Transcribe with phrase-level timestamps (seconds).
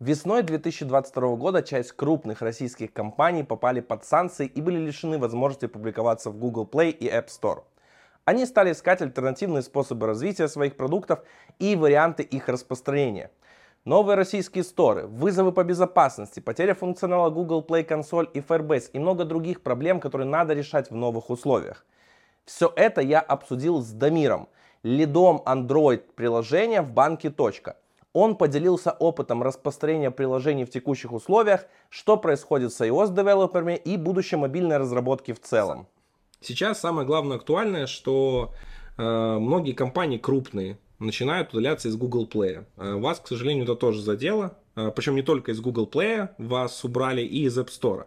[0.00, 6.30] Весной 2022 года часть крупных российских компаний попали под санкции и были лишены возможности публиковаться
[6.30, 7.64] в Google Play и App Store.
[8.24, 11.24] Они стали искать альтернативные способы развития своих продуктов
[11.58, 13.32] и варианты их распространения.
[13.84, 19.24] Новые российские сторы, вызовы по безопасности, потеря функционала Google Play консоль и Firebase и много
[19.24, 21.84] других проблем, которые надо решать в новых условиях.
[22.44, 24.48] Все это я обсудил с Дамиром,
[24.84, 27.74] лидом Android приложения в банке «Точка».
[28.12, 34.78] Он поделился опытом распространения приложений в текущих условиях, что происходит с iOS-девелоперами и будущей мобильной
[34.78, 35.86] разработки в целом.
[36.40, 38.54] Сейчас самое главное актуальное, что
[38.96, 42.64] э, многие компании крупные начинают удаляться из Google Play.
[42.76, 44.56] Э, вас, к сожалению, это тоже задело.
[44.76, 48.06] Э, причем не только из Google Play вас убрали и из App Store.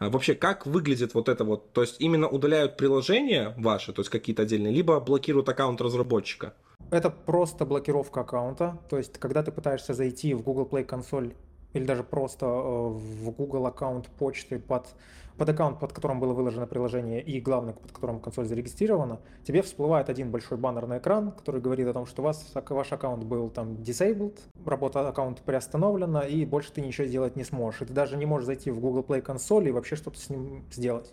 [0.00, 1.72] Э, вообще, как выглядит вот это вот?
[1.72, 6.54] То есть именно удаляют приложения ваши, то есть какие-то отдельные, либо блокируют аккаунт разработчика?
[6.90, 8.78] Это просто блокировка аккаунта.
[8.88, 11.34] То есть, когда ты пытаешься зайти в Google Play консоль
[11.72, 14.86] или даже просто э, в Google аккаунт почты под,
[15.36, 20.08] под аккаунт, под которым было выложено приложение и главный, под которым консоль зарегистрирована, тебе всплывает
[20.08, 23.50] один большой баннер на экран, который говорит о том, что у вас ваш аккаунт был
[23.50, 27.82] там disabled, работа аккаунта приостановлена, и больше ты ничего сделать не сможешь.
[27.82, 30.64] И ты даже не можешь зайти в Google Play консоль и вообще что-то с ним
[30.70, 31.12] сделать.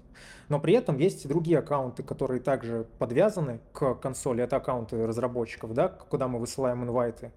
[0.50, 4.44] Но при этом есть другие аккаунты, которые также подвязаны к консоли.
[4.44, 7.32] Это аккаунты разработчиков, да, куда мы высылаем инвайты.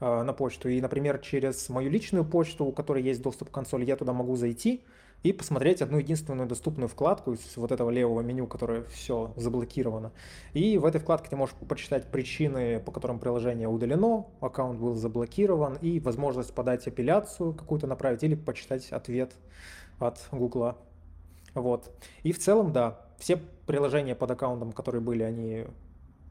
[0.00, 0.68] Э, на почту.
[0.68, 4.36] И, например, через мою личную почту, у которой есть доступ к консоли, я туда могу
[4.36, 4.84] зайти
[5.22, 10.12] и посмотреть одну единственную доступную вкладку из вот этого левого меню, которое все заблокировано.
[10.52, 15.76] И в этой вкладке ты можешь почитать причины, по которым приложение удалено, аккаунт был заблокирован,
[15.80, 19.32] и возможность подать апелляцию какую-то направить или почитать ответ
[19.98, 20.78] от Гугла.
[21.54, 21.90] Вот.
[22.22, 25.66] И в целом, да, все приложения под аккаунтом, которые были, они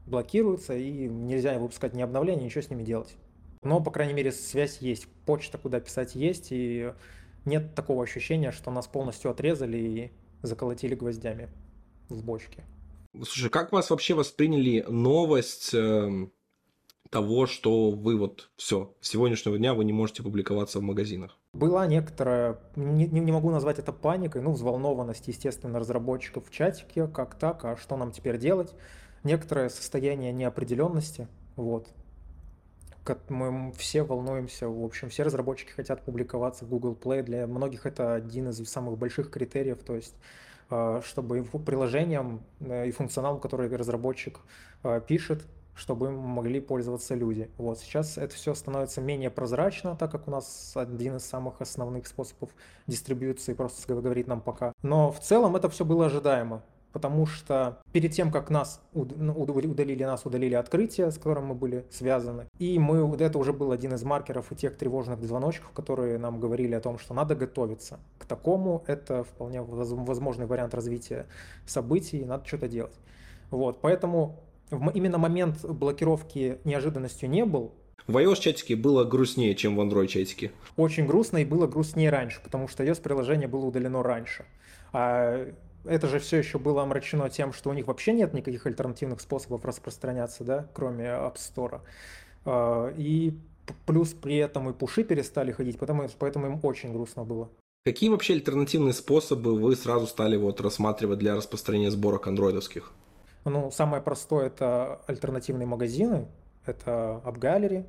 [0.05, 3.15] блокируются, и нельзя выпускать ни обновления, ничего с ними делать.
[3.63, 6.93] Но, по крайней мере, связь есть, почта, куда писать есть, и
[7.47, 10.11] нет такого ощущения, что нас полностью отрезали и
[10.43, 11.49] заколотили гвоздями
[12.09, 12.63] в бочке.
[13.15, 16.27] Слушай, как вас вообще восприняли новость э,
[17.09, 21.37] того, что вы вот все, с сегодняшнего дня вы не можете публиковаться в магазинах?
[21.53, 27.35] Была некоторая, не, не могу назвать это паникой, ну, взволнованность, естественно, разработчиков в чатике, как
[27.39, 28.73] так, а что нам теперь делать?
[29.23, 31.87] Некоторое состояние неопределенности, вот
[33.29, 37.23] мы все волнуемся, в общем, все разработчики хотят публиковаться в Google Play.
[37.23, 40.15] Для многих это один из самых больших критериев, то есть
[40.69, 44.39] а, чтобы приложением э, и функционалом, который разработчик
[44.83, 47.49] а, пишет, чтобы им могли пользоваться люди.
[47.57, 52.07] Вот сейчас это все становится менее прозрачно, так как у нас один из самых основных
[52.07, 52.49] способов
[52.87, 54.73] дистрибьюции просто говорит нам пока.
[54.81, 56.63] Но в целом это все было ожидаемо
[56.97, 61.85] потому что перед тем, как нас ну, удалили, нас удалили открытие, с которым мы были
[61.91, 66.39] связаны, и мы, это уже был один из маркеров и тех тревожных звоночков, которые нам
[66.39, 71.27] говорили о том, что надо готовиться к такому, это вполне возможный вариант развития
[71.67, 72.95] событий, надо что-то делать.
[73.51, 74.39] Вот, поэтому
[74.71, 77.73] именно момент блокировки неожиданностью не был,
[78.07, 80.51] в iOS чатике было грустнее, чем в Android чатике.
[80.77, 84.45] Очень грустно и было грустнее раньше, потому что iOS приложение было удалено раньше.
[84.93, 85.51] А
[85.89, 89.65] это же все еще было омрачено тем, что у них вообще нет никаких альтернативных способов
[89.65, 91.81] распространяться, да, кроме App Store.
[92.45, 93.37] А, и
[93.85, 97.49] плюс при этом и пуши перестали ходить, потому, поэтому им очень грустно было.
[97.85, 102.91] Какие вообще альтернативные способы вы сразу стали вот рассматривать для распространения сборок андроидовских?
[103.45, 106.27] Ну, самое простое это альтернативные магазины,
[106.65, 107.85] это AppGallery,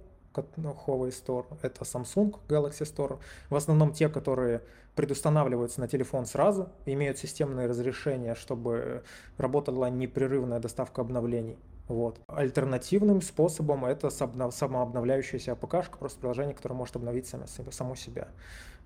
[0.56, 3.18] Huawei Store, это Samsung Galaxy Store.
[3.50, 4.62] В основном те, которые
[4.94, 9.04] предустанавливаются на телефон сразу, имеют системные разрешения, чтобы
[9.36, 11.56] работала непрерывная доставка обновлений.
[11.86, 12.20] Вот.
[12.26, 18.28] Альтернативным способом это самообновляющаяся APK, просто приложение, которое может обновить само, само себя.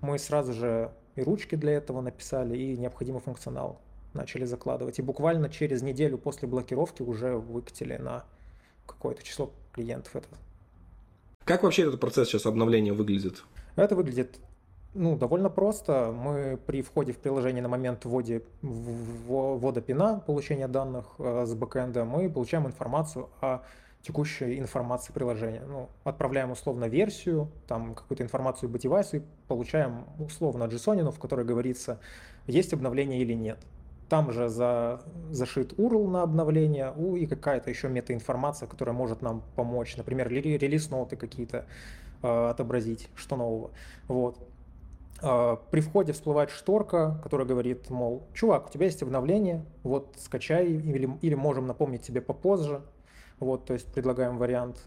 [0.01, 3.79] Мы сразу же и ручки для этого написали, и необходимый функционал
[4.13, 4.99] начали закладывать.
[4.99, 8.23] И буквально через неделю после блокировки уже выкатили на
[8.85, 10.27] какое-то число клиентов это
[11.45, 13.43] как вообще этот процесс сейчас обновления выглядит?
[13.75, 14.39] Это выглядит
[14.93, 16.11] ну, довольно просто.
[16.11, 22.05] Мы при входе в приложение на момент вводе, ввода пина, получения данных э, с бэкэнда,
[22.05, 23.61] мы получаем информацию о
[24.03, 25.63] текущей информации приложения.
[25.65, 31.45] Ну, отправляем условно версию, там какую-то информацию по девайсу и получаем условно JSON, в которой
[31.45, 31.99] говорится,
[32.45, 33.59] есть обновление или нет.
[34.13, 35.01] Там же за,
[35.31, 39.97] зашит URL на обновление у, и какая-то еще метаинформация, которая может нам помочь.
[39.97, 41.65] Например, релиз-ноты какие-то
[42.21, 43.71] э, отобразить, что нового.
[44.07, 44.37] Вот.
[45.23, 50.67] Э, при входе всплывает шторка, которая говорит, мол, чувак, у тебя есть обновление, вот скачай,
[50.67, 52.83] или, или можем напомнить тебе попозже.
[53.39, 54.77] Вот, то есть предлагаем вариант.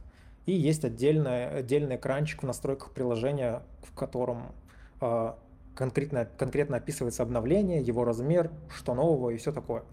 [0.44, 4.52] И есть отдельный, отдельный экранчик в настройках приложения, в котором
[5.00, 5.32] э,
[5.76, 9.84] конкретно, конкретно описывается обновление, его размер, что нового и все такое.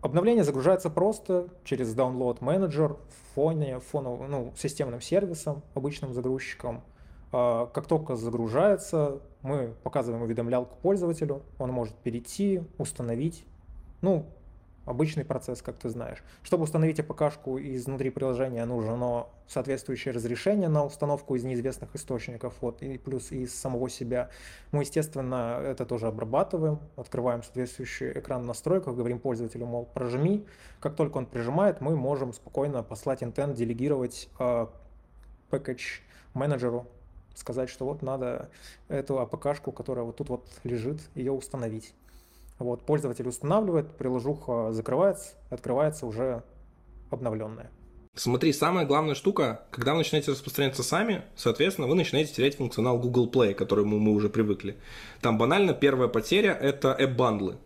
[0.00, 6.82] Обновление загружается просто через download менеджер в фоне, фоновым, ну, системным сервисом, обычным загрузчиком.
[7.30, 13.44] А, как только загружается, мы показываем уведомлялку пользователю, он может перейти, установить.
[14.00, 14.26] Ну,
[14.88, 16.22] обычный процесс, как ты знаешь.
[16.42, 22.98] Чтобы установить APK-шку изнутри приложения, нужно соответствующее разрешение на установку из неизвестных источников, вот, и
[22.98, 24.30] плюс из самого себя.
[24.72, 30.46] Мы, естественно, это тоже обрабатываем, открываем соответствующий экран в настройках, говорим пользователю, мол, прожми.
[30.80, 34.66] Как только он прижимает, мы можем спокойно послать intent, делегировать э,
[36.34, 36.86] менеджеру,
[37.34, 38.48] сказать, что вот надо
[38.88, 41.94] эту APK-шку, которая вот тут вот лежит, ее установить.
[42.58, 46.42] Вот, пользователь устанавливает, приложуха закрывается, открывается уже
[47.10, 47.70] обновленная.
[48.14, 53.30] Смотри, самая главная штука, когда вы начинаете распространяться сами, соответственно, вы начинаете терять функционал Google
[53.30, 54.76] Play, к которому мы уже привыкли.
[55.20, 57.58] Там банально первая потеря– это app bundle ы.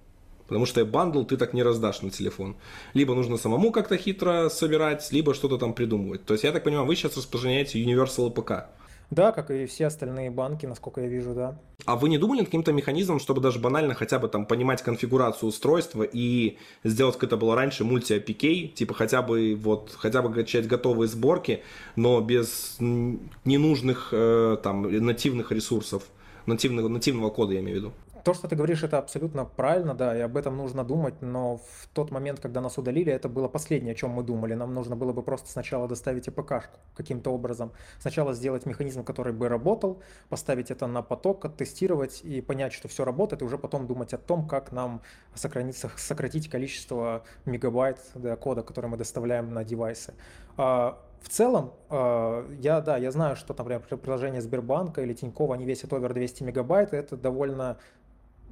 [0.48, 2.56] Потому что app bundle ты так не раздашь на телефон.
[2.92, 6.26] Либо нужно самому как-то хитро собирать, либо что-то там придумывать.
[6.26, 8.66] То есть, я так понимаю, вы сейчас распространяете Universal APK.
[9.12, 11.58] Да, как и все остальные банки, насколько я вижу, да.
[11.84, 16.02] А вы не думали каким-то механизмом, чтобы даже банально хотя бы там понимать конфигурацию устройства
[16.02, 21.08] и сделать, как это было раньше, мульти-APK, типа хотя бы вот, хотя бы качать готовые
[21.08, 21.62] сборки,
[21.94, 26.04] но без ненужных э, там нативных ресурсов,
[26.46, 27.92] нативного, нативного кода, я имею в виду?
[28.24, 31.88] То, что ты говоришь, это абсолютно правильно, да, и об этом нужно думать, но в
[31.92, 34.54] тот момент, когда нас удалили, это было последнее, о чем мы думали.
[34.54, 37.72] Нам нужно было бы просто сначала доставить АПК-шку каким-то образом.
[37.98, 43.04] Сначала сделать механизм, который бы работал, поставить это на поток, оттестировать и понять, что все
[43.04, 45.02] работает, и уже потом думать о том, как нам
[45.34, 50.14] сократить, сократить количество мегабайт да, кода, который мы доставляем на девайсы.
[50.56, 55.64] А, в целом, а, я, да, я знаю, что, например, приложение Сбербанка или Тинькова, они
[55.64, 57.78] весят овер 200 мегабайт, это довольно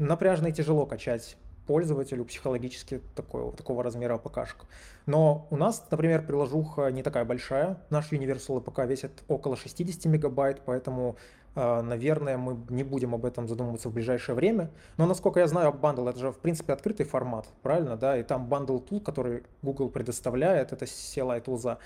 [0.01, 1.37] напряжно и тяжело качать
[1.67, 4.67] пользователю психологически такого, такого размера АПК-шку.
[5.07, 7.79] Но у нас, например, приложуха не такая большая.
[7.91, 11.17] Наш Universal APK весит около 60 мегабайт, поэтому,
[11.55, 14.71] а, наверное, мы не будем об этом задумываться в ближайшее время.
[14.97, 18.19] Но, насколько я знаю, bundle это же, в принципе, открытый формат, правильно, да?
[18.19, 21.79] И там bundle tool, который Google предоставляет, это CLI тулза,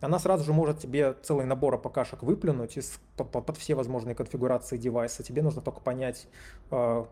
[0.00, 5.22] она сразу же может тебе целый набор APK-шек выплюнуть из, под все возможные конфигурации девайса.
[5.22, 6.28] Тебе нужно только понять,
[6.70, 7.08] а,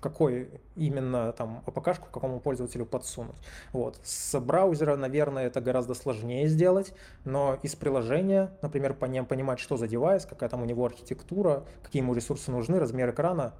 [0.00, 3.36] какой именно там APK-шку какому пользователю подсунуть.
[3.72, 3.98] Вот.
[4.02, 6.92] С браузера, наверное, это гораздо сложнее сделать,
[7.24, 12.14] но из приложения, например, понимать, что за девайс, какая там у него архитектура, какие ему
[12.14, 13.54] ресурсы нужны, размер экрана,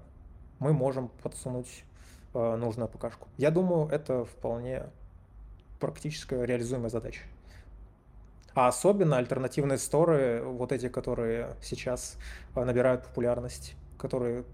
[0.59, 1.85] мы можем подсунуть
[2.35, 3.29] э, нужную АПК-шку.
[3.37, 4.85] Я думаю, это вполне
[5.81, 7.23] практическая реализуемая задача.
[8.55, 12.17] А особенно альтернативные сторы, вот эти, которые сейчас
[12.55, 14.44] э, набирают популярность, которые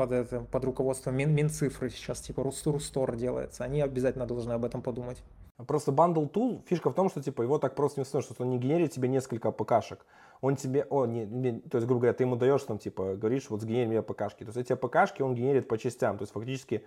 [0.00, 4.80] под, это, под руководством Мин, Минцифры сейчас, типа RuStore делается, они обязательно должны об этом
[4.80, 5.22] подумать.
[5.66, 8.48] Просто bundle tool, фишка в том, что типа его так просто не установишь, что он
[8.48, 10.06] не генерит тебе несколько APK шек.
[10.40, 13.50] Он тебе, о, не, не, то есть, грубо говоря, ты ему даешь там, типа, говоришь,
[13.50, 14.44] вот сгенери мне APK шки.
[14.44, 16.16] То есть эти APK шки он генерит по частям.
[16.16, 16.86] То есть фактически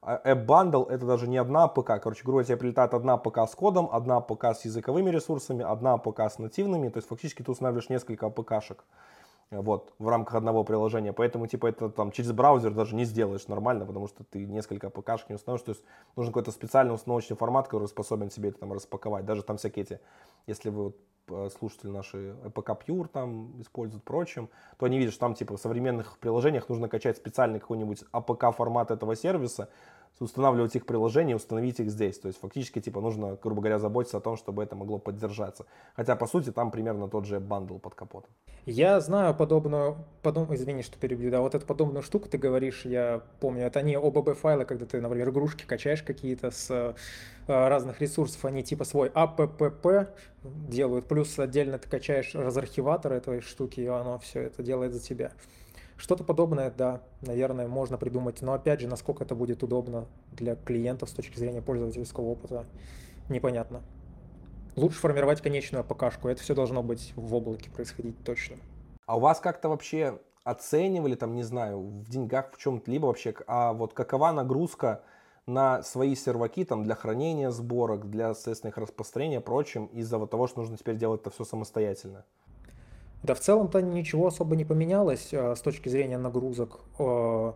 [0.00, 2.00] а, App Bundle это даже не одна APK.
[2.02, 5.92] Короче, грубо говоря, тебе прилетает одна APK с кодом, одна APK с языковыми ресурсами, одна
[5.92, 6.88] APK с нативными.
[6.88, 8.84] То есть фактически ты устанавливаешь несколько APK шек
[9.50, 11.12] вот, в рамках одного приложения.
[11.12, 15.28] Поэтому, типа, это там через браузер даже не сделаешь нормально, потому что ты несколько АПКшек
[15.28, 15.64] не установишь.
[15.64, 15.84] То есть
[16.16, 19.24] нужен какой-то специальный установочный формат, который способен себе это там распаковать.
[19.24, 20.00] Даже там всякие эти,
[20.46, 20.96] если вы вот
[21.58, 26.18] слушатели наши APK Pure там используют прочим, то они видят, что там типа в современных
[26.18, 29.68] приложениях нужно качать специальный какой-нибудь APK формат этого сервиса,
[30.20, 32.18] устанавливать их приложение, установить их здесь.
[32.18, 35.66] То есть фактически типа нужно, грубо говоря, заботиться о том, чтобы это могло поддержаться.
[35.96, 38.30] Хотя по сути там примерно тот же бандл под капотом.
[38.66, 40.50] Я знаю подобную, подоб...
[40.52, 44.36] извини, что перебью, да, вот эту подобную штуку ты говоришь, я помню, это не ОББ
[44.38, 46.94] файлы, когда ты, например, игрушки качаешь какие-то с э,
[47.46, 50.08] разных ресурсов, они типа свой APPP
[50.42, 55.32] делают, плюс отдельно ты качаешь разархиватор этой штуки, и оно все это делает за тебя.
[55.96, 61.08] Что-то подобное, да, наверное, можно придумать, но опять же, насколько это будет удобно для клиентов
[61.08, 62.64] с точки зрения пользовательского опыта,
[63.28, 63.82] непонятно.
[64.74, 68.56] Лучше формировать конечную APK-шку, это все должно быть в облаке происходить точно.
[69.06, 73.34] А у вас как-то вообще оценивали, там, не знаю, в деньгах, в чем-то, либо вообще,
[73.46, 75.02] а вот какова нагрузка
[75.46, 80.60] на свои серваки там, для хранения сборок, для, соответственно, распространения прочим, из-за вот того, что
[80.60, 82.24] нужно теперь делать это все самостоятельно?
[83.22, 86.80] Да в целом-то ничего особо не поменялось э, с точки зрения нагрузок.
[86.98, 87.52] Э,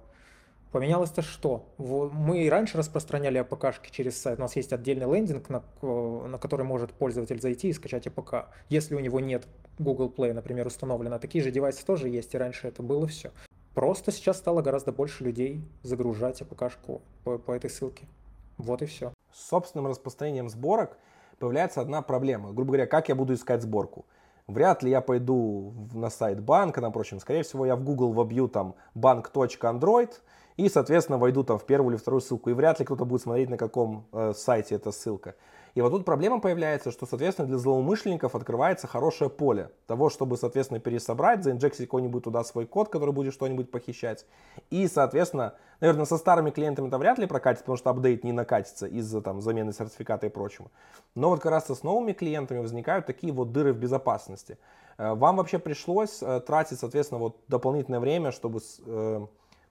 [0.73, 1.67] Поменялось-то что?
[1.79, 4.39] Мы и раньше распространяли APK шки через сайт.
[4.39, 8.49] У нас есть отдельный лендинг, на, на который может пользователь зайти и скачать APK.
[8.69, 9.47] Если у него нет
[9.79, 13.33] Google Play, например, установлено, такие же девайсы тоже есть, и раньше это было все.
[13.79, 18.09] Просто сейчас стало гораздо больше людей загружать АПКшку по, по этой ссылке.
[18.57, 19.13] Вот и все.
[19.33, 20.99] С собственным распространением сборок
[21.39, 22.53] появляется одна проблема.
[22.53, 24.05] Грубо говоря, как я буду искать сборку?
[24.49, 28.75] Вряд ли я пойду на сайт банка, напрочем, скорее всего, я в Google вобью там
[28.97, 30.11] bank.android,
[30.57, 32.51] и, соответственно, войду там в первую или вторую ссылку.
[32.51, 35.37] И вряд ли кто-то будет смотреть, на каком э, сайте эта ссылка.
[35.79, 40.81] И вот тут проблема появляется, что, соответственно, для злоумышленников открывается хорошее поле того, чтобы, соответственно,
[40.81, 44.27] пересобрать, заинжексить какой-нибудь туда свой код, который будет что-нибудь похищать.
[44.71, 48.89] И, соответственно, наверное, со старыми клиентами это вряд ли прокатится, потому что апдейт не накатится
[48.89, 50.69] из-за там замены сертификата и прочего.
[51.15, 54.59] Но вот как раз с новыми клиентами возникают такие вот дыры в безопасности.
[54.97, 58.59] Э, вам вообще пришлось э, тратить, соответственно, вот дополнительное время, чтобы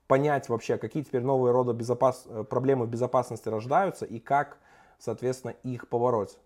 [0.06, 2.24] понять вообще, какие теперь новые рода безопас...
[2.26, 4.56] Э, проблемы в безопасности рождаются и как,
[4.98, 6.38] соответственно, их побороть?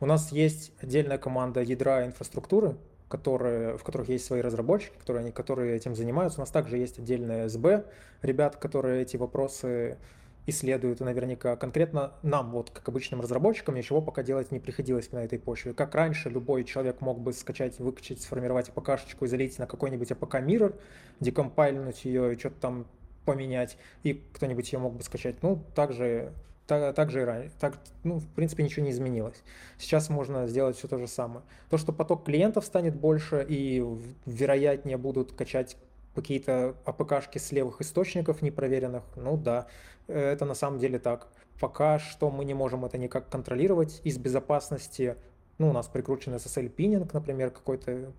[0.00, 2.76] У нас есть отдельная команда ядра инфраструктуры,
[3.08, 6.40] которые, в которых есть свои разработчики, которые, они, которые этим занимаются.
[6.40, 7.84] У нас также есть отдельная СБ,
[8.22, 9.98] ребят, которые эти вопросы
[10.46, 15.38] исследуют, наверняка конкретно нам, вот как обычным разработчикам, ничего пока делать не приходилось на этой
[15.38, 15.74] почве.
[15.74, 20.78] Как раньше любой человек мог бы скачать, выкачать, сформировать АПК-шечку и залить на какой-нибудь Mirror,
[21.20, 22.86] декомпайльнуть ее и что-то там
[23.24, 25.42] поменять, и кто-нибудь ее мог бы скачать.
[25.42, 26.32] Ну, также
[26.70, 27.50] так, так же и раньше.
[27.58, 29.42] Так, ну, в принципе, ничего не изменилось.
[29.76, 31.42] Сейчас можно сделать все то же самое.
[31.68, 33.84] То, что поток клиентов станет больше и
[34.24, 35.76] вероятнее будут качать
[36.14, 39.66] какие-то АПКшки с левых источников непроверенных, ну да,
[40.06, 41.26] это на самом деле так.
[41.58, 44.00] Пока что мы не можем это никак контролировать.
[44.04, 45.16] Из безопасности,
[45.58, 48.12] ну, у нас прикручен SSL пининг, например, какой-то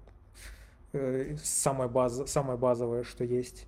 [0.92, 3.66] э, самое, баз, самое базовое, что есть.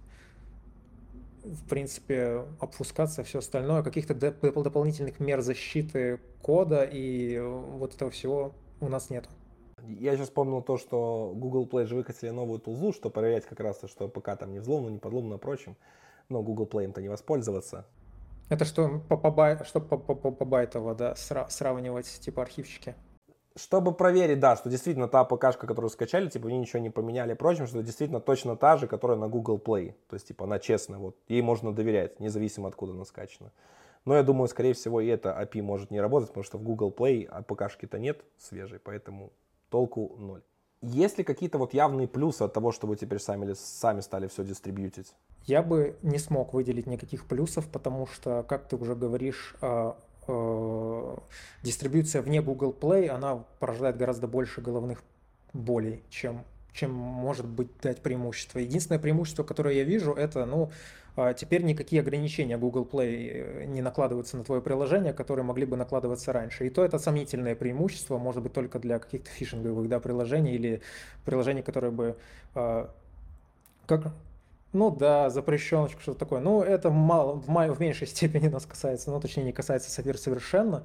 [1.43, 8.53] В принципе, обфускация, все остальное, каких-то доп- дополнительных мер защиты кода и вот этого всего
[8.79, 9.27] у нас нет.
[9.85, 13.81] Я сейчас вспомнил то, что Google Play же выкатили новую тулзу, что проверять как раз,
[13.87, 15.75] что ПК там не взломано, не подломано, прочим.
[16.29, 17.85] Но Google Play им-то не воспользоваться.
[18.49, 22.95] Это что, по, по, что по, по, по, по байтово, да, сра, сравнивать, типа, архивчики?
[23.55, 27.67] Чтобы проверить, да, что действительно та АПКшка, которую скачали, типа, они ничего не поменяли, прочим,
[27.67, 29.93] что действительно точно та же, которая на Google Play.
[30.09, 33.51] То есть, типа, она честная, вот, ей можно доверять, независимо откуда она скачана.
[34.05, 36.91] Но я думаю, скорее всего, и это API может не работать, потому что в Google
[36.91, 39.31] Play АПКшки-то нет свежей, поэтому
[39.69, 40.41] толку ноль.
[40.81, 44.43] Есть ли какие-то вот явные плюсы от того, что вы теперь сами, сами стали все
[44.43, 45.15] дистрибьютить?
[45.45, 49.55] Я бы не смог выделить никаких плюсов, потому что, как ты уже говоришь,
[50.27, 51.17] а,
[51.61, 55.03] дистрибьюция вне Google Play, она порождает гораздо больше головных
[55.53, 58.59] болей, чем, чем может быть дать преимущество.
[58.59, 60.71] Единственное преимущество, которое я вижу, это, ну,
[61.15, 65.77] а, теперь никакие ограничения Google Play э, не накладываются на твое приложение, которые могли бы
[65.77, 66.65] накладываться раньше.
[66.65, 70.81] И то это сомнительное преимущество, может быть, только для каких-то фишинговых да, приложений или
[71.25, 72.17] приложений, которые бы
[73.85, 74.13] как,
[74.73, 76.39] ну да, запрещеночку, что-то такое.
[76.41, 80.83] Ну, это мало, в, в меньшей степени нас касается, ну, точнее, не касается совершенно.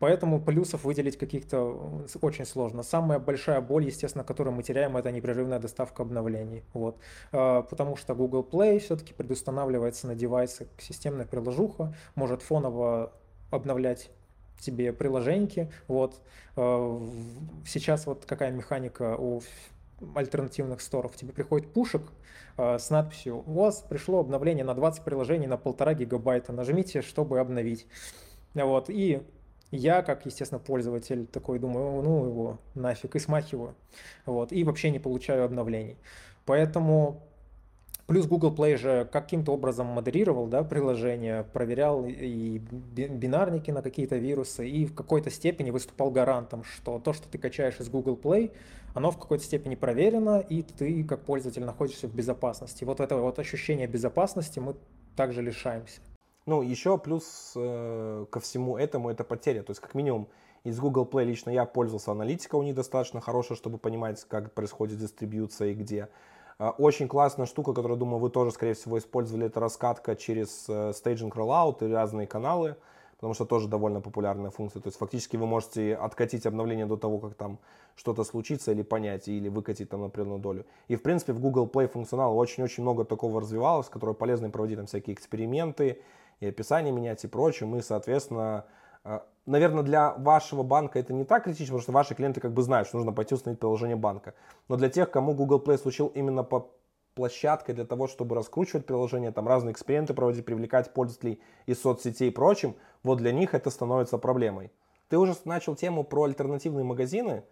[0.00, 2.82] Поэтому плюсов выделить каких-то очень сложно.
[2.82, 6.64] Самая большая боль, естественно, которую мы теряем, это непрерывная доставка обновлений.
[6.72, 6.96] Вот.
[7.32, 13.12] А, потому что Google Play все-таки предустанавливается на девайсы системная приложуха, может фоново
[13.50, 14.10] обновлять
[14.58, 15.70] тебе приложеньки.
[15.86, 16.22] Вот.
[16.56, 16.98] А,
[17.66, 19.42] сейчас вот какая механика у
[20.14, 21.16] альтернативных сторов.
[21.16, 22.02] Тебе приходит пушек
[22.56, 26.52] э, с надписью «У вас пришло обновление на 20 приложений на полтора гигабайта.
[26.52, 27.86] Нажмите, чтобы обновить».
[28.54, 28.90] Вот.
[28.90, 29.22] И
[29.70, 33.74] я, как, естественно, пользователь, такой думаю, ну его нафиг, и смахиваю.
[34.26, 34.52] Вот.
[34.52, 35.96] И вообще не получаю обновлений.
[36.44, 37.22] Поэтому
[38.10, 44.68] Плюс Google Play же каким-то образом модерировал да, приложение, проверял и бинарники на какие-то вирусы,
[44.68, 48.52] и в какой-то степени выступал гарантом, что то, что ты качаешь из Google Play,
[48.94, 52.82] оно в какой-то степени проверено, и ты как пользователь находишься в безопасности.
[52.82, 54.74] Вот это вот ощущение безопасности мы
[55.14, 56.00] также лишаемся.
[56.46, 59.62] Ну, еще плюс э, ко всему этому это потеря.
[59.62, 60.26] То есть, как минимум,
[60.64, 64.98] из Google Play лично я пользовался, аналитика у них достаточно хорошая, чтобы понимать, как происходит
[64.98, 66.08] дистрибьюция и где.
[66.60, 70.92] Э, очень классная штука, которую, думаю, вы тоже, скорее всего, использовали, это раскатка через э,
[70.94, 72.76] staging rollout и разные каналы
[73.20, 74.80] потому что тоже довольно популярная функция.
[74.80, 77.58] То есть фактически вы можете откатить обновление до того, как там
[77.94, 80.64] что-то случится или понять, или выкатить там определенную долю.
[80.88, 84.86] И в принципе в Google Play функционала очень-очень много такого развивалось, которое полезно проводить там
[84.86, 86.00] всякие эксперименты,
[86.40, 87.68] и описание менять и прочее.
[87.68, 88.64] Мы, соответственно,
[89.04, 89.20] э,
[89.50, 92.88] наверное, для вашего банка это не так критично, потому что ваши клиенты как бы знают,
[92.88, 94.34] что нужно пойти установить приложение банка.
[94.68, 96.70] Но для тех, кому Google Play случил именно по
[97.14, 102.30] площадкой для того, чтобы раскручивать приложение, там разные эксперименты проводить, привлекать пользователей из соцсетей и
[102.30, 104.70] прочим, вот для них это становится проблемой.
[105.08, 107.42] Ты уже начал тему про альтернативные магазины.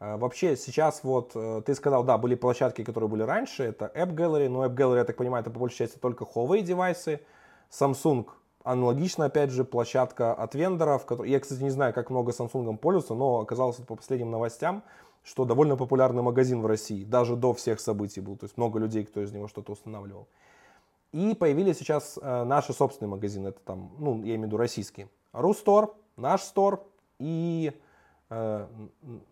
[0.00, 4.14] А, вообще сейчас вот э, ты сказал, да, были площадки, которые были раньше, это App
[4.14, 7.20] Gallery, но App Gallery, я так понимаю, это по большей части только Huawei девайсы.
[7.70, 8.26] Samsung
[8.64, 11.04] аналогично, опять же, площадка от вендоров.
[11.06, 11.32] Которые...
[11.32, 14.82] Я, кстати, не знаю, как много Samsung пользуются, но оказалось по последним новостям,
[15.22, 18.36] что довольно популярный магазин в России, даже до всех событий был.
[18.36, 20.26] То есть много людей, кто из него что-то устанавливал.
[21.12, 25.08] И появились сейчас э, наши собственные магазины, это там, ну, я имею в виду российские.
[25.32, 26.82] Рустор, наш стор
[27.18, 27.72] и
[28.30, 28.66] э,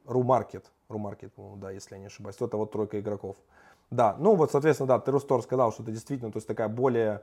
[0.04, 0.70] Румаркет.
[0.88, 2.36] Румаркет, да, если я не ошибаюсь.
[2.38, 3.36] Это вот тройка игроков.
[3.90, 7.22] Да, ну вот, соответственно, да, ты Рустор сказал, что это действительно, то есть такая более,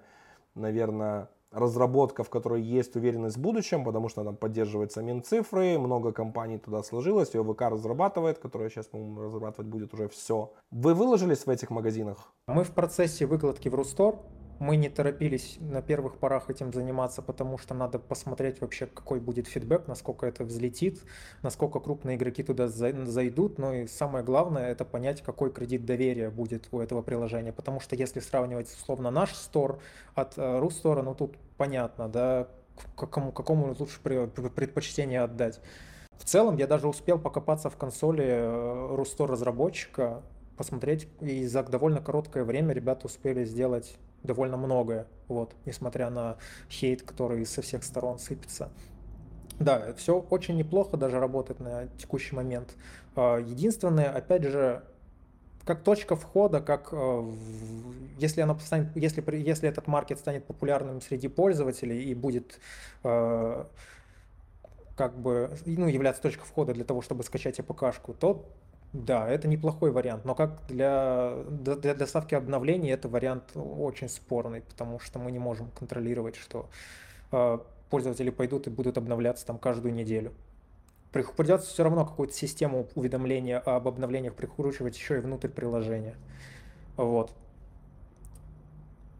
[0.56, 6.58] наверное, разработка, в которой есть уверенность в будущем, потому что там поддерживается Минцифры, много компаний
[6.58, 10.54] туда сложилось, и ОВК разрабатывает, которая сейчас, по-моему, разрабатывать будет уже все.
[10.72, 12.34] Вы выложились в этих магазинах?
[12.48, 14.20] Мы в процессе выкладки в Рустор,
[14.60, 19.48] мы не торопились на первых порах этим заниматься, потому что надо посмотреть вообще, какой будет
[19.48, 21.04] фидбэк, насколько это взлетит,
[21.44, 23.58] насколько крупные игроки туда зайдут.
[23.58, 27.54] Ну и самое главное, это понять, какой кредит доверия будет у этого приложения.
[27.54, 29.80] Потому что если сравнивать, условно, наш стор
[30.16, 32.48] от э, Рустора, ну тут понятно, да,
[32.96, 35.60] какому, какому лучше предпочтение отдать.
[36.18, 40.24] В целом, я даже успел покопаться в консоли э, Рустор разработчика,
[40.58, 43.96] посмотреть, и за довольно короткое время ребята успели сделать
[44.28, 46.38] довольно многое, вот, несмотря на
[46.70, 48.70] хейт, который со всех сторон сыпется.
[49.60, 52.76] Да, все очень неплохо даже работает на текущий момент.
[53.16, 54.84] А, единственное, опять же,
[55.66, 57.28] как точка входа, как а,
[58.20, 62.60] если, она станет, если, если этот маркет станет популярным среди пользователей и будет
[63.04, 63.68] а,
[64.96, 68.46] как бы ну, являться точкой входа для того, чтобы скачать APK-шку, то
[69.06, 75.00] да, это неплохой вариант, но как для, для доставки обновлений это вариант очень спорный, потому
[75.00, 76.68] что мы не можем контролировать, что
[77.32, 80.34] э, пользователи пойдут и будут обновляться там каждую неделю.
[81.12, 86.16] Придется все равно какую-то систему уведомления об обновлениях прикручивать еще и внутрь приложения.
[86.96, 87.32] Вот.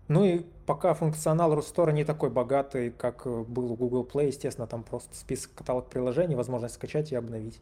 [0.08, 4.84] Ну и пока функционал Рустора не такой богатый, как был у Google Play, естественно, там
[4.84, 7.60] просто список каталог приложений, возможность скачать и обновить.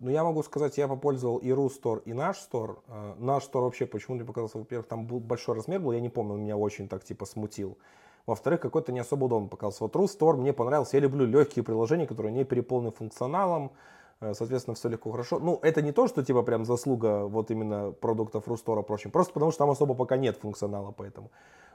[0.00, 2.82] Ну, я могу сказать, я попользовал и Рустор, и наш стор.
[2.88, 6.08] Э, наш стор вообще почему мне показался, во-первых, там был большой размер был, я не
[6.08, 7.76] помню, он меня очень так типа смутил.
[8.24, 9.84] Во-вторых, какой-то не особо удобно показался.
[9.84, 13.72] Вот Рустор мне понравился, я люблю легкие приложения, которые не переполнены функционалом,
[14.20, 15.38] соответственно, все легко, хорошо.
[15.38, 19.50] Ну, это не то, что типа прям заслуга вот именно продуктов Рустора, прочим, просто потому
[19.50, 21.30] что там особо пока нет функционала, поэтому.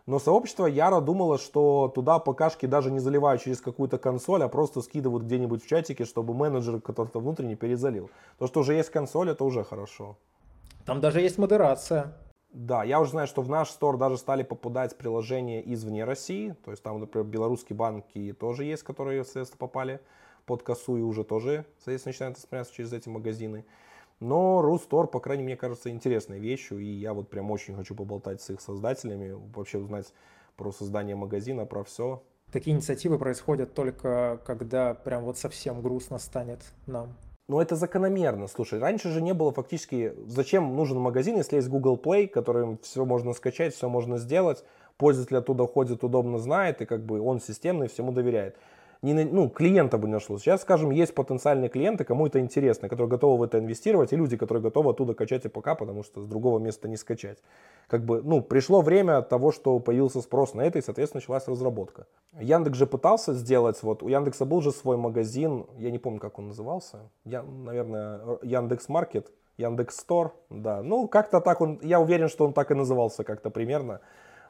[0.05, 4.81] Но сообщество Яро думало, что туда ПКшки даже не заливают через какую-то консоль, а просто
[4.81, 8.12] скидывают где-нибудь в чатике, чтобы менеджер, который-то внутренне, перезалил.
[8.38, 10.15] То, что уже есть консоль, это уже хорошо.
[10.86, 12.13] Там даже есть модерация.
[12.53, 16.55] Да, я уже знаю, что в наш стор даже стали попадать приложения извне России.
[16.63, 19.99] То есть там, например, белорусские банки тоже есть, которые, соответственно, попали
[20.45, 23.65] под косу и уже тоже, соответственно, начинают исполняться через эти магазины.
[24.19, 28.41] Но Рустор, по крайней мере, кажется интересной вещью, и я вот прям очень хочу поболтать
[28.41, 30.13] с их создателями, вообще узнать
[30.55, 32.23] про создание магазина, про все.
[32.51, 37.15] Такие инициативы происходят только когда прям вот совсем грустно станет нам.
[37.47, 38.47] Ну, это закономерно.
[38.47, 40.15] Слушай, раньше же не было фактически...
[40.25, 44.63] Зачем нужен магазин, если есть Google Play, которым все можно скачать, все можно сделать,
[44.97, 48.55] пользователь оттуда ходит, удобно знает, и как бы он системный, всему доверяет
[49.13, 50.41] не, ну, клиента бы не нашлось.
[50.41, 54.38] Сейчас, скажем, есть потенциальные клиенты, кому это интересно, которые готовы в это инвестировать, и люди,
[54.38, 57.38] которые готовы оттуда качать APK, потому что с другого места не скачать.
[57.88, 62.08] Как бы, ну, пришло время того, что появился спрос на это, и, соответственно, началась разработка.
[62.39, 66.39] Яндекс же пытался сделать, вот, у Яндекса был же свой магазин, я не помню, как
[66.39, 72.28] он назывался, я, наверное, Яндекс Маркет, Яндекс Store, да, ну, как-то так он, я уверен,
[72.28, 74.02] что он так и назывался как-то примерно,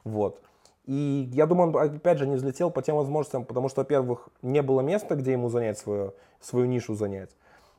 [0.04, 0.40] вот.
[0.86, 4.62] И я думаю, он опять же не взлетел по тем возможностям, потому что, во-первых, не
[4.62, 7.30] было места, где ему занять свою, свою нишу занять.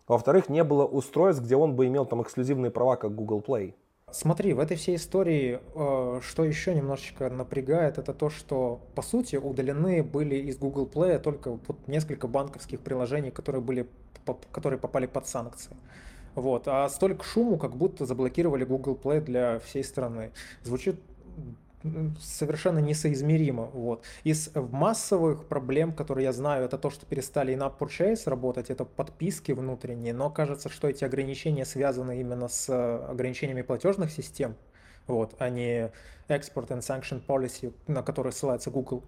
[0.08, 3.74] Во-вторых, не было устройств, где он бы имел там эксклюзивные права, как Google Play.
[4.12, 9.36] Смотри, в этой всей истории, э, что еще немножечко напрягает, это то, что по сути
[9.36, 13.88] удалены были из Google Play только вот несколько банковских приложений, которые, были,
[14.52, 15.76] которые попали под санкции.
[16.36, 16.68] Вот.
[16.68, 20.32] А столько шуму, как будто заблокировали Google Play для всей страны.
[20.64, 21.02] Звучит
[22.20, 23.66] совершенно несоизмеримо.
[23.66, 24.04] Вот.
[24.24, 29.52] Из массовых проблем, которые я знаю, это то, что перестали in-app purchase работать, это подписки
[29.52, 32.70] внутренние, но кажется, что эти ограничения связаны именно с
[33.10, 34.56] ограничениями платежных систем,
[35.08, 35.92] вот, а не
[36.28, 39.04] Export and Sanction Policy, на который ссылается Google.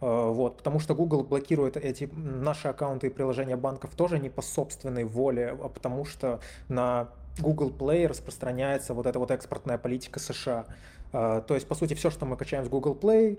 [0.00, 4.42] Э, вот, потому что Google блокирует эти наши аккаунты и приложения банков тоже не по
[4.42, 10.66] собственной воле, а потому что на Google Play распространяется вот эта вот экспортная политика США.
[11.12, 13.36] То есть, по сути, все, что мы качаем с Google Play,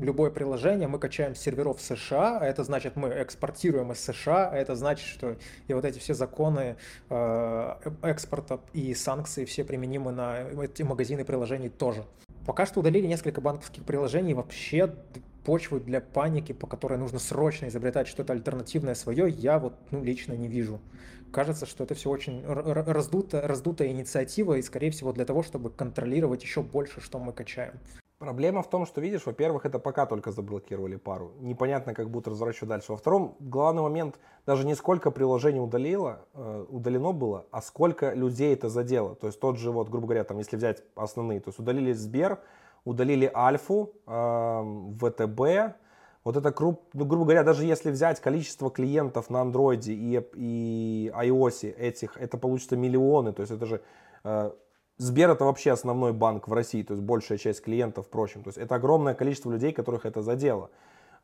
[0.00, 4.56] любое приложение мы качаем с серверов США, а это значит, мы экспортируем из США, а
[4.56, 6.76] это значит, что и вот эти все законы
[7.08, 12.04] экспорта и санкции все применимы на эти магазины приложений тоже.
[12.46, 14.94] Пока что удалили несколько банковских приложений, вообще
[15.46, 20.34] почвы для паники, по которой нужно срочно изобретать что-то альтернативное свое, я вот ну, лично
[20.34, 20.78] не вижу.
[21.34, 26.44] Кажется, что это все очень раздуто, раздутая инициатива и, скорее всего, для того, чтобы контролировать
[26.44, 27.74] еще больше, что мы качаем.
[28.18, 31.32] Проблема в том, что, видишь, во-первых, это пока только заблокировали пару.
[31.40, 32.92] Непонятно, как будут разворачивать дальше.
[32.92, 38.54] Во втором, главный момент, даже не сколько приложений удалило, э, удалено было, а сколько людей
[38.54, 39.16] это задело.
[39.16, 42.38] То есть тот же, вот, грубо говоря, там, если взять основные, то есть удалили Сбер,
[42.84, 45.74] удалили Альфу, э, ВТБ,
[46.24, 51.74] вот это, ну, грубо говоря, даже если взять количество клиентов на андроиде и, и iOS
[51.76, 53.82] этих, это получится миллионы, то есть это же
[54.24, 54.50] э,
[54.96, 58.44] Сбер это вообще основной банк в России, то есть большая часть клиентов, впрочем.
[58.44, 60.70] То есть это огромное количество людей, которых это задело.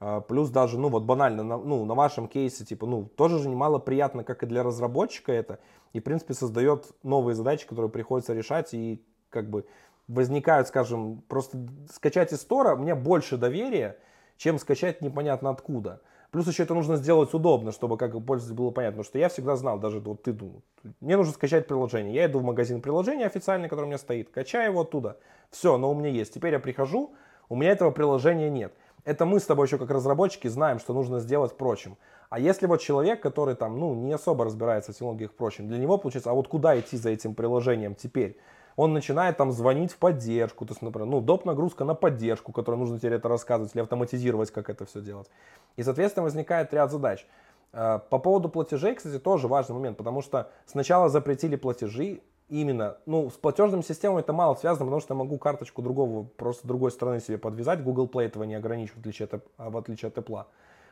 [0.00, 3.48] Э, плюс даже, ну вот банально, на, ну, на вашем кейсе, типа, ну, тоже же
[3.48, 5.60] немало приятно, как и для разработчика это.
[5.92, 8.74] И, в принципе, создает новые задачи, которые приходится решать.
[8.74, 9.64] И, как бы,
[10.08, 11.58] возникают, скажем, просто
[11.92, 13.98] скачать из стора, мне больше доверия,
[14.40, 16.00] чем скачать непонятно откуда.
[16.30, 19.02] Плюс еще это нужно сделать удобно, чтобы как пользователю было понятно.
[19.02, 20.62] Потому что я всегда знал, даже вот ты думал,
[21.00, 22.14] мне нужно скачать приложение.
[22.14, 25.18] Я иду в магазин приложения официальный, который у меня стоит, качаю его оттуда.
[25.50, 26.32] Все, оно у меня есть.
[26.32, 27.12] Теперь я прихожу,
[27.50, 28.72] у меня этого приложения нет.
[29.04, 31.98] Это мы с тобой еще как разработчики знаем, что нужно сделать прочим.
[32.30, 35.98] А если вот человек, который там, ну, не особо разбирается в технологиях прочим, для него
[35.98, 38.38] получается, а вот куда идти за этим приложением теперь?
[38.76, 41.44] Он начинает там звонить в поддержку, то есть, например, ну, доп.
[41.44, 45.30] нагрузка на поддержку, которую нужно теперь это рассказывать или автоматизировать, как это все делать.
[45.76, 47.26] И, соответственно, возникает ряд задач.
[47.72, 53.30] Э, по поводу платежей, кстати, тоже важный момент, потому что сначала запретили платежи, именно, ну,
[53.30, 57.20] с платежными системами это мало связано, потому что я могу карточку другого, просто другой стороны
[57.20, 60.44] себе подвязать, Google Play этого не ограничивает, в отличие от, в отличие от Apple.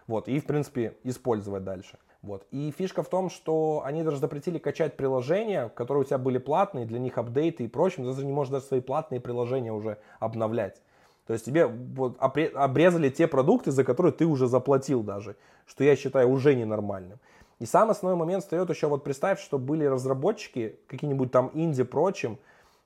[0.09, 1.99] Вот, и, в принципе, использовать дальше.
[2.23, 2.47] Вот.
[2.51, 6.85] И фишка в том, что они даже запретили качать приложения, которые у тебя были платные,
[6.85, 10.83] для них апдейты и прочее, ты даже не можешь даже свои платные приложения уже обновлять.
[11.27, 15.95] То есть тебе вот обрезали те продукты, за которые ты уже заплатил даже, что я
[15.95, 17.19] считаю уже ненормальным.
[17.59, 22.39] И самый основной момент встает еще, вот представь, что были разработчики, какие-нибудь там инди прочим,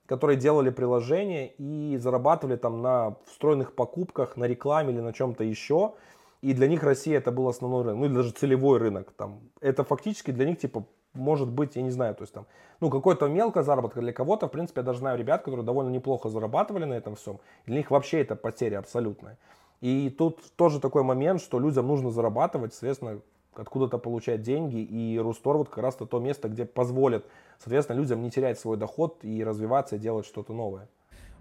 [0.06, 5.94] которые делали приложения и зарабатывали там на встроенных покупках, на рекламе или на чем-то еще,
[6.42, 9.12] и для них Россия это был основной рынок, ну или даже целевой рынок.
[9.16, 12.46] Там, это фактически для них, типа, может быть, я не знаю, то есть там,
[12.80, 16.28] ну, какой-то мелкая заработка для кого-то, в принципе, я даже знаю ребят, которые довольно неплохо
[16.28, 17.38] зарабатывали на этом всем.
[17.66, 19.38] Для них вообще это потеря абсолютная.
[19.80, 23.20] И тут тоже такой момент, что людям нужно зарабатывать, соответственно,
[23.54, 27.24] откуда-то получать деньги, и Рустор вот как раз-то то место, где позволит,
[27.58, 30.88] соответственно, людям не терять свой доход и развиваться, и делать что-то новое.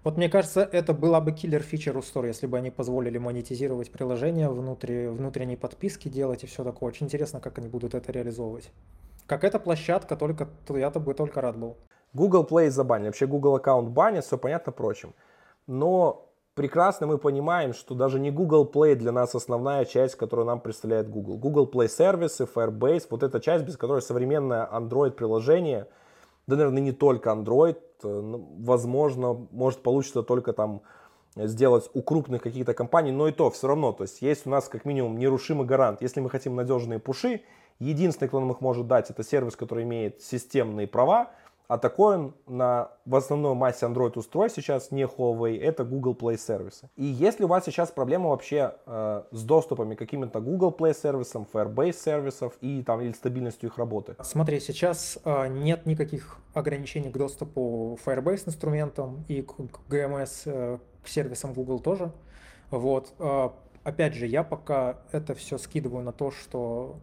[0.04, 3.92] Вот мне кажется, это была бы киллер фичер у Store, если бы они позволили монетизировать
[3.92, 6.88] приложение, внутри, внутренние подписки делать и все такое.
[6.88, 8.72] Очень интересно, как они будут это реализовывать.
[9.26, 11.76] Как эта площадка, только я-то бы только рад был.
[12.12, 15.14] Google Play забанили, вообще Google аккаунт банят, все понятно прочим.
[15.68, 20.60] Но прекрасно мы понимаем, что даже не Google Play для нас основная часть, которую нам
[20.60, 21.38] представляет Google.
[21.38, 25.86] Google Play сервисы, Firebase, вот эта часть, без которой современное Android приложение,
[26.56, 30.82] да, наверное, не только Android, Э, ну, возможно, может получится только там
[31.34, 34.68] сделать у крупных каких-то компаний, но и то все равно, то есть есть у нас
[34.68, 36.02] как минимум нерушимый гарант.
[36.02, 37.42] Если мы хотим надежные пуши,
[37.78, 41.30] единственный, кто нам их может дать, это сервис, который имеет системные права,
[41.72, 46.36] а такой он на, в основной массе Android устройств сейчас не Huawei, это Google Play
[46.36, 46.90] сервисы.
[46.96, 51.46] И если у вас сейчас проблема вообще э, с доступами к каким-то Google Play сервисам,
[51.50, 54.16] Firebase сервисов и там или стабильностью их работы?
[54.20, 60.78] Смотри, сейчас э, нет никаких ограничений к доступу Firebase инструментам и к, к GMS э,
[61.02, 62.12] к сервисам Google тоже.
[62.70, 63.14] Вот.
[63.18, 63.48] Э,
[63.82, 66.98] опять же, я пока это все скидываю на то, что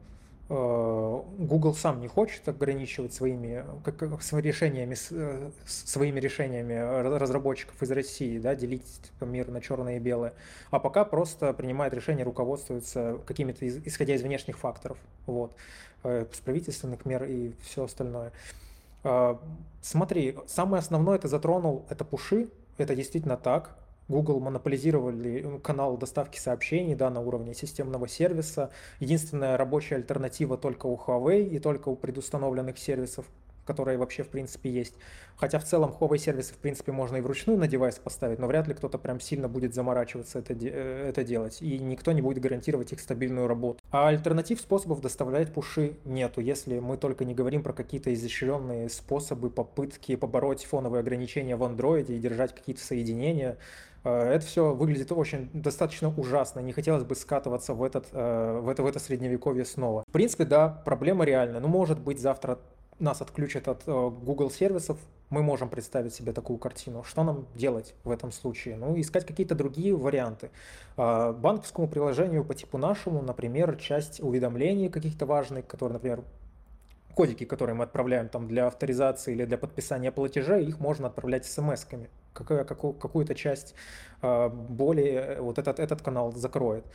[0.50, 6.74] Google сам не хочет ограничивать своими, как, решениями, э, своими решениями
[7.20, 8.84] разработчиков из России, да, делить
[9.22, 10.34] мир на черное и белое,
[10.72, 15.56] а пока просто принимает решения, руководствуется какими-то, исходя из внешних факторов, вот,
[16.04, 18.32] э, с правительственных мер и все остальное.
[19.82, 23.78] Смотри, самое основное это затронул, это пуши, это действительно так,
[24.10, 28.72] Google монополизировали э, канал доставки сообщений да, на уровне системного сервиса.
[29.00, 33.28] Единственная рабочая альтернатива только у Huawei и только у предустановленных сервисов,
[33.66, 34.96] которые вообще в принципе есть.
[35.36, 38.68] Хотя в целом Huawei сервисы в принципе можно и вручную на девайс поставить, но вряд
[38.68, 41.62] ли кто-то прям сильно будет заморачиваться это, э, это делать.
[41.62, 43.80] И никто не будет гарантировать их стабильную работу.
[43.92, 49.52] А альтернатив способов доставлять пуши нету, если мы только не говорим про какие-то изощренные способы,
[49.52, 53.58] попытки побороть фоновые ограничения в андроиде и держать какие-то соединения.
[54.04, 56.60] Э, это все выглядит очень достаточно ужасно.
[56.60, 60.04] Не хотелось бы скатываться в, этот, э, в, это, в это средневековье снова.
[60.08, 61.60] В принципе, да, проблема реальная.
[61.60, 62.60] Ну, может быть, завтра
[63.00, 64.98] нас отключат от э, Google сервисов,
[65.30, 67.04] мы можем представить себе такую картину.
[67.04, 68.78] Что нам делать в этом случае?
[68.78, 70.50] Ну, искать какие-то другие варианты.
[70.98, 76.24] Банковскому приложению по типу нашему, например, часть уведомлений каких-то важных, которые, например,
[77.20, 82.10] кодики, которые мы отправляем там для авторизации или для подписания платежей, их можно отправлять смс-ками.
[82.32, 83.76] Какую, какую-то часть
[84.22, 86.86] а, более э, вот этот, этот канал закроет.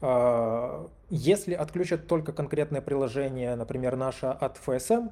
[0.00, 5.10] А, если отключат только конкретное приложение, например, наше от FSM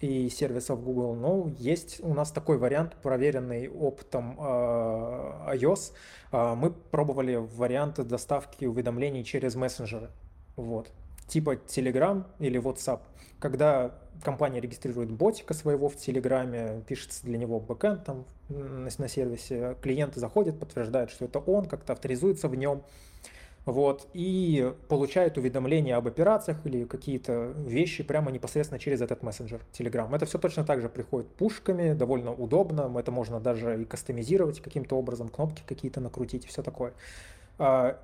[0.00, 5.92] и сервисов Google, ну, есть у нас такой вариант, проверенный опытом а, iOS.
[6.30, 10.10] Мы пробовали варианты доставки уведомлений через мессенджеры.
[10.54, 10.92] Вот
[11.26, 13.00] типа Telegram или WhatsApp.
[13.38, 20.20] Когда компания регистрирует ботика своего в Телеграме, пишется для него бэкэнд там на, сервисе, клиенты
[20.20, 22.82] заходят, подтверждают, что это он, как-то авторизуется в нем,
[23.64, 30.14] вот, и получает уведомления об операциях или какие-то вещи прямо непосредственно через этот мессенджер Telegram.
[30.14, 34.96] Это все точно так же приходит пушками, довольно удобно, это можно даже и кастомизировать каким-то
[34.96, 36.94] образом, кнопки какие-то накрутить и все такое.
[37.58, 37.98] А,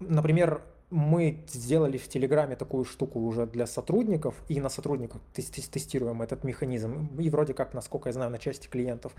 [0.00, 6.44] например, мы сделали в Телеграме такую штуку уже для сотрудников, и на сотрудниках тестируем этот
[6.44, 9.12] механизм, и вроде как, насколько я знаю, на части клиентов.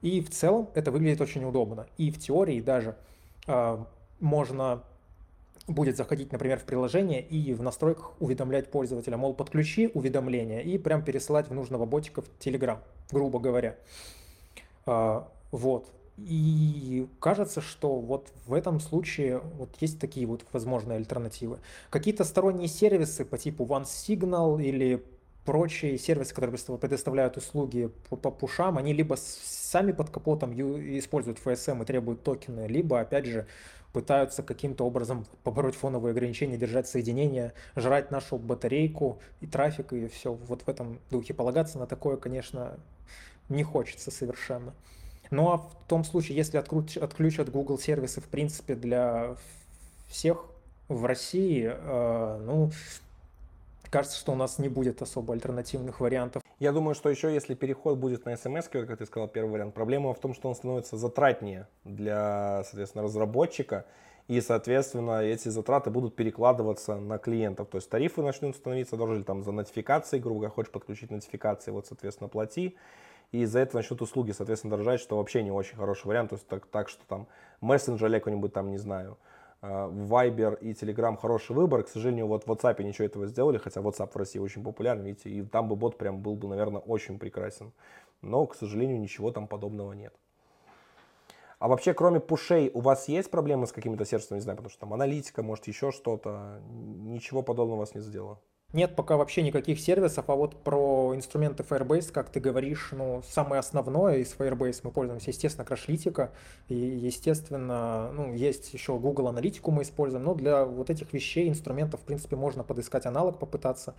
[0.00, 1.86] И в целом это выглядит очень удобно.
[1.96, 2.96] И в теории даже
[3.48, 3.78] э,
[4.20, 4.84] можно
[5.66, 11.02] будет заходить, например, в приложение и в настройках уведомлять пользователя, мол, подключи уведомления и прям
[11.02, 12.78] пересылать в нужного ботика в Telegram,
[13.10, 13.76] грубо говоря.
[14.86, 15.90] Э, вот.
[16.18, 21.58] И кажется, что вот в этом случае вот есть такие вот возможные альтернативы.
[21.90, 25.04] Какие-то сторонние сервисы по типу OneSignal или
[25.44, 31.82] прочие сервисы, которые предоставляют услуги по, по пушам, они либо сами под капотом используют FSM
[31.82, 33.46] и требуют токены, либо, опять же,
[33.92, 40.34] пытаются каким-то образом побороть фоновые ограничения, держать соединение, жрать нашу батарейку и трафик, и все
[40.34, 41.32] вот в этом духе.
[41.32, 42.78] Полагаться на такое, конечно,
[43.48, 44.74] не хочется совершенно.
[45.30, 49.36] Ну а в том случае, если отключат, Google сервисы, в принципе, для
[50.08, 50.44] всех
[50.88, 52.70] в России, э, ну,
[53.90, 56.42] кажется, что у нас не будет особо альтернативных вариантов.
[56.58, 60.12] Я думаю, что еще если переход будет на смс, как ты сказал, первый вариант, проблема
[60.12, 63.84] в том, что он становится затратнее для, соответственно, разработчика,
[64.26, 67.68] и, соответственно, эти затраты будут перекладываться на клиентов.
[67.68, 71.86] То есть тарифы начнут становиться дороже, там за нотификации, грубо говоря, хочешь подключить нотификации, вот,
[71.86, 72.76] соответственно, плати
[73.32, 76.30] и из-за этого начнут услуги, соответственно, дорожать, что вообще не очень хороший вариант.
[76.30, 77.26] То есть так, так что там
[77.60, 79.18] мессенджер какой-нибудь там, не знаю,
[79.60, 81.82] э, Viber и Telegram хороший выбор.
[81.82, 85.30] К сожалению, вот в WhatsApp ничего этого сделали, хотя WhatsApp в России очень популярен, видите,
[85.30, 87.72] и там бы бот прям был бы, наверное, очень прекрасен.
[88.22, 90.14] Но, к сожалению, ничего там подобного нет.
[91.58, 94.80] А вообще, кроме пушей, у вас есть проблемы с какими-то сервисами, не знаю, потому что
[94.80, 98.40] там аналитика, может, еще что-то, ничего подобного вас не задело?
[98.74, 103.60] Нет пока вообще никаких сервисов, а вот про инструменты Firebase, как ты говоришь, ну, самое
[103.60, 106.32] основное из Firebase мы пользуемся, естественно, Crashlytica,
[106.68, 112.00] и, естественно, ну, есть еще Google Аналитику мы используем, но для вот этих вещей, инструментов,
[112.00, 113.94] в принципе, можно подыскать аналог, попытаться,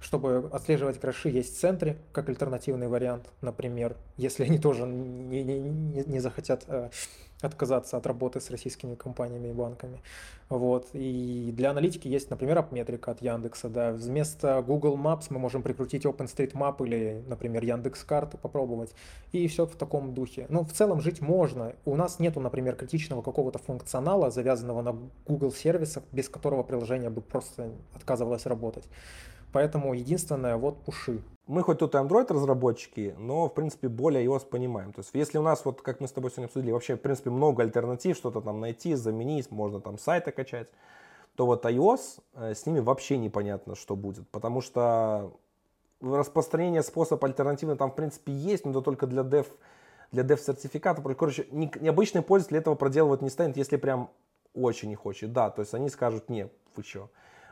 [0.00, 5.58] чтобы отслеживать краши, есть в центре, как альтернативный вариант, например, если они тоже не, не,
[5.58, 6.88] не, не захотят э,
[7.44, 10.00] отказаться от работы с российскими компаниями и банками.
[10.48, 10.88] Вот.
[10.92, 13.68] И для аналитики есть, например, апметрика от Яндекса.
[13.68, 13.92] Да.
[13.92, 18.94] Вместо Google Maps мы можем прикрутить OpenStreetMap или, например, Яндекс карты попробовать.
[19.32, 20.46] И все в таком духе.
[20.48, 21.74] Ну, в целом жить можно.
[21.84, 27.20] У нас нету, например, критичного какого-то функционала, завязанного на Google сервисах, без которого приложение бы
[27.20, 28.88] просто отказывалось работать.
[29.54, 31.22] Поэтому единственное, вот пуши.
[31.46, 34.92] Мы хоть тут и Android разработчики, но, в принципе, более iOS понимаем.
[34.92, 37.30] То есть, если у нас, вот как мы с тобой сегодня обсудили, вообще, в принципе,
[37.30, 40.66] много альтернатив, что-то там найти, заменить, можно там сайты качать,
[41.36, 44.28] то вот iOS, э, с ними вообще непонятно, что будет.
[44.30, 45.32] Потому что
[46.00, 49.46] распространение способ альтернативный там, в принципе, есть, но это только для dev,
[50.10, 51.00] для dev сертификата.
[51.14, 54.10] Короче, необычный пользователь этого проделывать не станет, если прям
[54.52, 55.32] очень не хочет.
[55.32, 57.08] Да, то есть они скажут, не, вы что.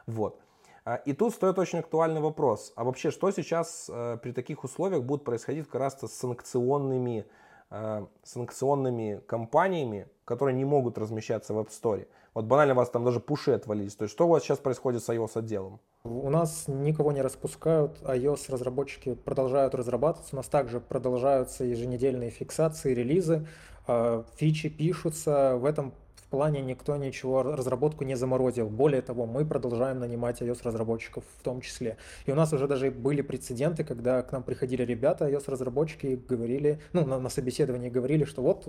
[0.08, 0.40] Вот.
[0.84, 2.72] А, и тут стоит очень актуальный вопрос.
[2.76, 7.24] А вообще, что сейчас э, при таких условиях будет происходить как раз с санкционными,
[7.70, 12.06] э, санкционными компаниями, которые не могут размещаться в App Store.
[12.34, 13.94] Вот банально у вас там даже пуши отвалились.
[13.94, 15.80] То есть что у вас сейчас происходит с iOS отделом?
[16.04, 22.92] У нас никого не распускают, iOS разработчики продолжают разрабатываться, у нас также продолжаются еженедельные фиксации,
[22.92, 23.46] релизы,
[23.86, 25.94] а, фичи пишутся, в этом
[26.32, 28.70] плане никто ничего, разработку не заморозил.
[28.70, 31.98] Более того, мы продолжаем нанимать iOS-разработчиков в том числе.
[32.24, 37.04] И у нас уже даже были прецеденты, когда к нам приходили ребята, iOS-разработчики, говорили, ну,
[37.04, 38.66] на, на собеседовании говорили, что вот,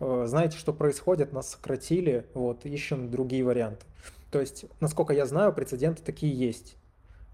[0.00, 3.84] э, знаете, что происходит, нас сократили, вот, ищем другие варианты.
[4.30, 6.76] То есть, насколько я знаю, прецеденты такие есть.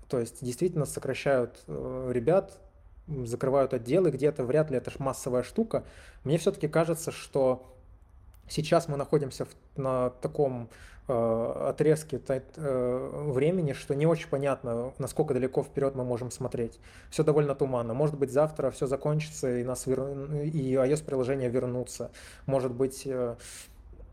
[0.08, 2.58] То есть, действительно сокращают э, ребят,
[3.06, 5.84] закрывают отделы, где-то вряд ли это массовая штука.
[6.24, 7.70] Мне все-таки кажется, что
[8.50, 10.68] Сейчас мы находимся в, на таком
[11.06, 16.80] э, отрезке э, времени, что не очень понятно, насколько далеко вперед мы можем смотреть.
[17.10, 17.94] Все довольно туманно.
[17.94, 20.00] Может быть, завтра все закончится и, нас вер...
[20.42, 22.10] и iOS-приложения вернутся.
[22.46, 23.36] Может быть, э,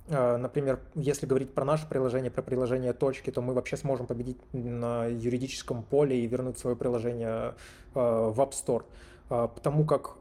[0.07, 4.37] э, например, если говорить про наше приложение, про приложение точки, то мы вообще сможем победить
[4.53, 7.55] на юридическом поле и вернуть свое приложение
[7.95, 8.83] э, в App Store.
[9.31, 10.13] Э, потому как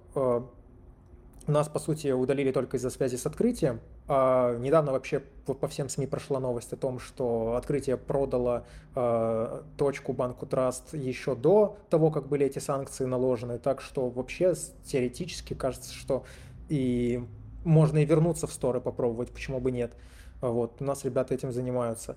[1.53, 6.07] нас, по сути, удалили только из-за связи с открытием, а, недавно вообще по всем СМИ
[6.07, 12.27] прошла новость о том, что открытие продало а, точку банку Траст еще до того, как
[12.27, 13.59] были эти санкции наложены.
[13.59, 14.55] Так что вообще
[14.85, 16.25] теоретически кажется, что
[16.69, 17.25] и
[17.65, 19.93] можно и вернуться в сторы попробовать, почему бы нет.
[20.41, 22.17] Вот, у нас ребята этим занимаются.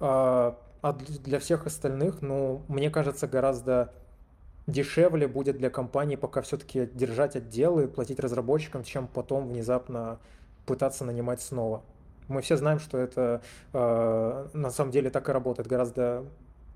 [0.00, 3.92] А, а для всех остальных, ну, мне кажется, гораздо
[4.66, 10.18] дешевле будет для компании пока все-таки держать отделы, платить разработчикам, чем потом внезапно
[10.66, 11.82] пытаться нанимать снова.
[12.28, 13.40] Мы все знаем, что это
[13.72, 15.68] э, на самом деле так и работает.
[15.68, 16.24] Гораздо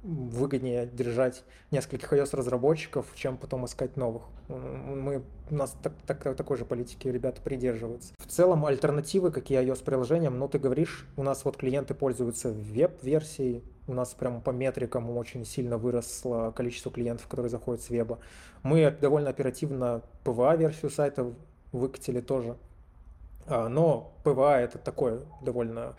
[0.03, 4.23] выгоднее держать нескольких iOS-разработчиков, чем потом искать новых.
[4.49, 8.15] Мы, у нас так, так, такой же политики ребята придерживаются.
[8.19, 13.93] В целом альтернативы, какие iOS-приложениям, ну ты говоришь, у нас вот клиенты пользуются веб-версией, у
[13.93, 18.21] нас прямо по метрикам очень сильно выросло количество клиентов, которые заходят с веба.
[18.63, 21.33] Мы довольно оперативно PWA-версию сайта
[21.73, 22.57] выкатили тоже.
[23.47, 25.97] А, но PWA это такое довольно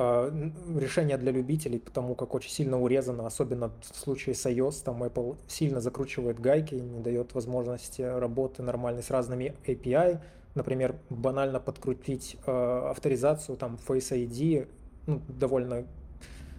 [0.00, 5.36] решение для любителей, потому как очень сильно урезано, особенно в случае с iOS, там Apple
[5.46, 10.20] сильно закручивает гайки, не дает возможности работы нормальной с разными API,
[10.54, 14.68] например, банально подкрутить э, авторизацию, там Face ID,
[15.06, 15.86] ну, довольно,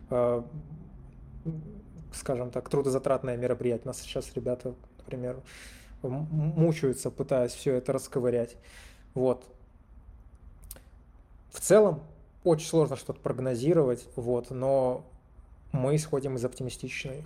[0.10, 0.44] э,
[2.14, 3.86] скажем так, трудозатратное мероприятие.
[3.86, 5.42] У нас сейчас ребята, например,
[6.04, 8.56] мучаются, пытаясь все это расковырять.
[9.14, 9.46] Вот.
[11.52, 12.02] В целом,
[12.44, 15.06] очень сложно что-то прогнозировать, вот, но
[15.72, 17.26] мы исходим из оптимистичных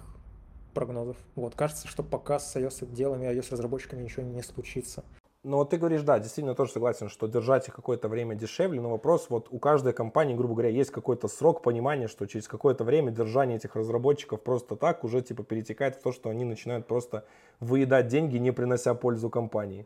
[0.74, 1.18] прогнозов.
[1.36, 5.04] Вот, кажется, что пока с iOS-отделами, iOS-разработчиками ничего не случится.
[5.48, 8.90] Ну вот ты говоришь, да, действительно тоже согласен, что держать их какое-то время дешевле, но
[8.90, 13.12] вопрос, вот у каждой компании, грубо говоря, есть какой-то срок понимания, что через какое-то время
[13.12, 17.26] держание этих разработчиков просто так уже типа перетекает в то, что они начинают просто
[17.60, 19.86] выедать деньги, не принося пользу компании.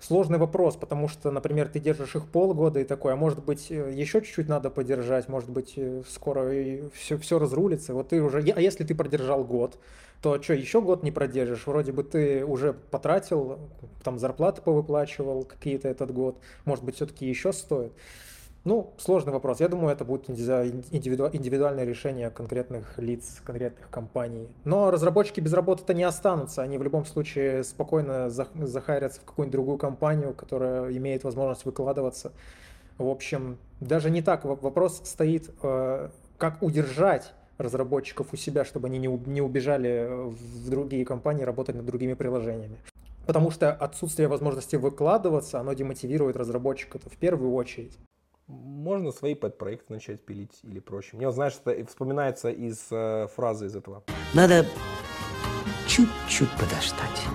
[0.00, 3.92] Сложный вопрос, потому что, например, ты держишь их полгода и такой, а может быть э,
[3.92, 7.94] еще чуть-чуть надо подержать, может быть э, скоро и все, все разрулится.
[7.94, 9.76] Вот ты уже, а если ты продержал год,
[10.22, 11.66] то что, еще год не продержишь?
[11.66, 13.58] Вроде бы ты уже потратил,
[14.04, 17.92] там зарплаты повыплачивал какие-то этот год, может быть все-таки еще стоит.
[18.64, 19.60] Ну, сложный вопрос.
[19.60, 24.48] Я думаю, это будет индивидуальное решение конкретных лиц, конкретных компаний.
[24.64, 26.62] Но разработчики без работы-то не останутся.
[26.62, 32.32] Они в любом случае спокойно захарятся в какую-нибудь другую компанию, которая имеет возможность выкладываться.
[32.98, 38.98] В общем, даже не так вопрос стоит, э, как удержать разработчиков у себя, чтобы они
[38.98, 42.76] не убежали в другие компании работать над другими приложениями.
[43.26, 47.98] Потому что отсутствие возможности выкладываться, оно демотивирует разработчиков в первую очередь.
[48.48, 51.18] Можно свои подпроекты начать пилить или проще.
[51.18, 54.02] Мне, вот, знаешь, это вспоминается из э, фразы из этого.
[54.32, 54.64] Надо
[55.86, 57.26] чуть-чуть подождать.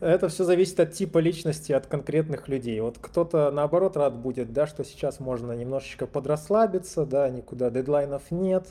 [0.00, 2.80] Это все зависит от типа личности, от конкретных людей.
[2.80, 8.68] Вот кто-то наоборот рад будет, да, что сейчас можно немножечко подрасслабиться, да, никуда дедлайнов нет,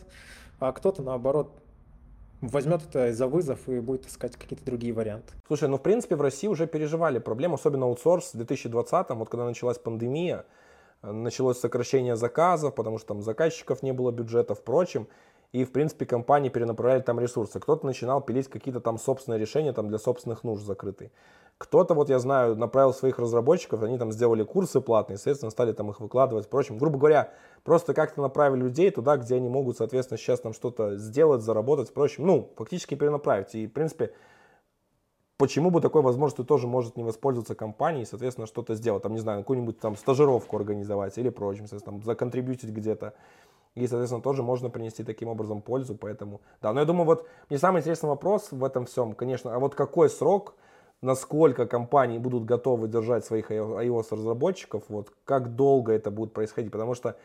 [0.59, 1.51] а кто-то наоборот
[2.41, 5.33] возьмет это за вызов и будет искать какие-то другие варианты.
[5.45, 9.45] Слушай, ну в принципе в России уже переживали проблему, особенно аутсорс в 2020, вот когда
[9.45, 10.45] началась пандемия,
[11.03, 15.07] началось сокращение заказов, потому что там заказчиков не было бюджета, впрочем,
[15.51, 17.59] и, в принципе, компании перенаправляли там ресурсы.
[17.59, 21.11] Кто-то начинал пилить какие-то там собственные решения там для собственных нужд закрытые.
[21.59, 25.91] Кто-то, вот я знаю, направил своих разработчиков, они там сделали курсы платные, соответственно, стали там
[25.91, 26.47] их выкладывать.
[26.47, 27.31] Впрочем, грубо говоря,
[27.63, 32.25] просто как-то направили людей туда, где они могут, соответственно, сейчас там что-то сделать, заработать, впрочем,
[32.25, 33.53] ну, фактически перенаправить.
[33.53, 34.11] И, в принципе,
[35.43, 39.19] почему бы такой возможностью тоже может не воспользоваться компания и, соответственно, что-то сделать, там, не
[39.19, 43.13] знаю, какую-нибудь там стажировку организовать или прочим, соответственно, там, законтрибьютить где-то.
[43.75, 46.71] И, соответственно, тоже можно принести таким образом пользу, поэтому, да.
[46.71, 50.09] Но я думаю, вот мне самый интересный вопрос в этом всем, конечно, а вот какой
[50.09, 50.55] срок,
[51.01, 57.17] насколько компании будут готовы держать своих iOS-разработчиков, вот как долго это будет происходить, потому что,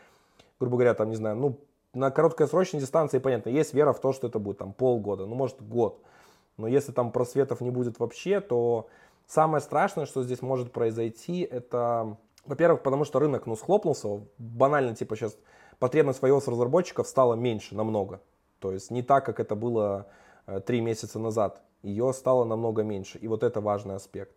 [0.59, 1.57] грубо говоря, там, не знаю, ну,
[1.93, 5.65] на короткосрочной дистанции, понятно, есть вера в то, что это будет там полгода, ну, может,
[5.65, 6.01] год.
[6.59, 8.87] Но если там просветов не будет вообще, то
[9.27, 15.15] самое страшное, что здесь может произойти, это, во-первых, потому что рынок, ну, схлопнулся, банально, типа,
[15.15, 15.37] сейчас
[15.79, 18.21] потребность в iOS разработчиков стала меньше намного.
[18.59, 20.07] То есть не так, как это было
[20.45, 21.61] э, три месяца назад.
[21.81, 23.17] Ее стало намного меньше.
[23.19, 24.35] И вот это важный аспект.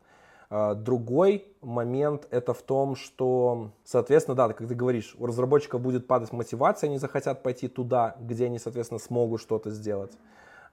[0.54, 6.06] А, другой момент это в том, что, соответственно, да, как ты говоришь, у разработчиков будет
[6.06, 10.12] падать мотивация, они захотят пойти туда, где они, соответственно, смогут что-то сделать.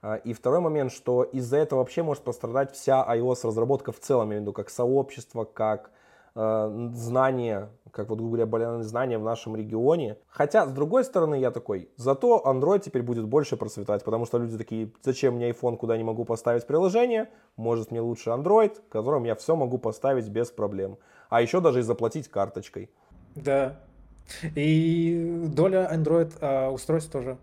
[0.02, 4.36] А, и второй момент, что из-за этого вообще может пострадать вся iOS-разработка в целом, я
[4.36, 5.90] имею в виду, как сообщество, как
[6.34, 10.16] э, знание, как вот, грубо говоря, знания в нашем регионе.
[10.28, 14.56] Хотя, с другой стороны, я такой, зато Android теперь будет больше процветать, потому что люди
[14.56, 19.34] такие, зачем мне iPhone, куда не могу поставить приложение, может мне лучше Android, которым я
[19.34, 20.96] все могу поставить без проблем.
[21.28, 22.90] А еще даже и заплатить карточкой.
[23.34, 23.76] Да.
[24.54, 27.36] И доля Android а, устройств тоже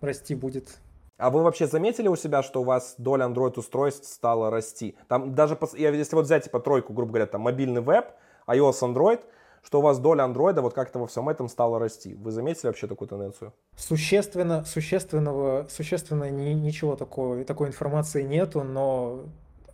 [0.00, 0.78] расти будет.
[1.18, 4.96] А вы вообще заметили у себя, что у вас доля Android устройств стала расти?
[5.08, 8.06] Там даже, если вот взять типа тройку, грубо говоря, там мобильный веб,
[8.46, 9.20] iOS, Android,
[9.62, 12.14] что у вас доля андроида вот как-то во всем этом стала расти.
[12.14, 13.52] Вы заметили вообще такую тенденцию?
[13.76, 19.24] Существенно, существенного, существенно ни, ничего такого, такой информации нету, но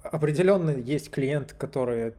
[0.03, 2.15] определенно есть клиенты, которые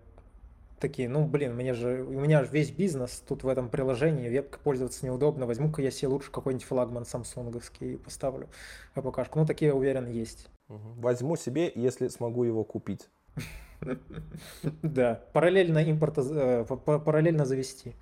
[0.79, 4.59] такие, ну, блин, мне же, у меня же весь бизнес тут в этом приложении, вебкой
[4.61, 8.49] пользоваться неудобно, возьму-ка я себе лучше какой-нибудь флагман самсунговский и поставлю
[8.93, 9.39] АПКшку.
[9.39, 10.49] Ну, такие, уверен, есть.
[10.67, 13.09] Возьму себе, если смогу его купить.
[14.81, 17.93] Да, параллельно импорта, э, параллельно завести.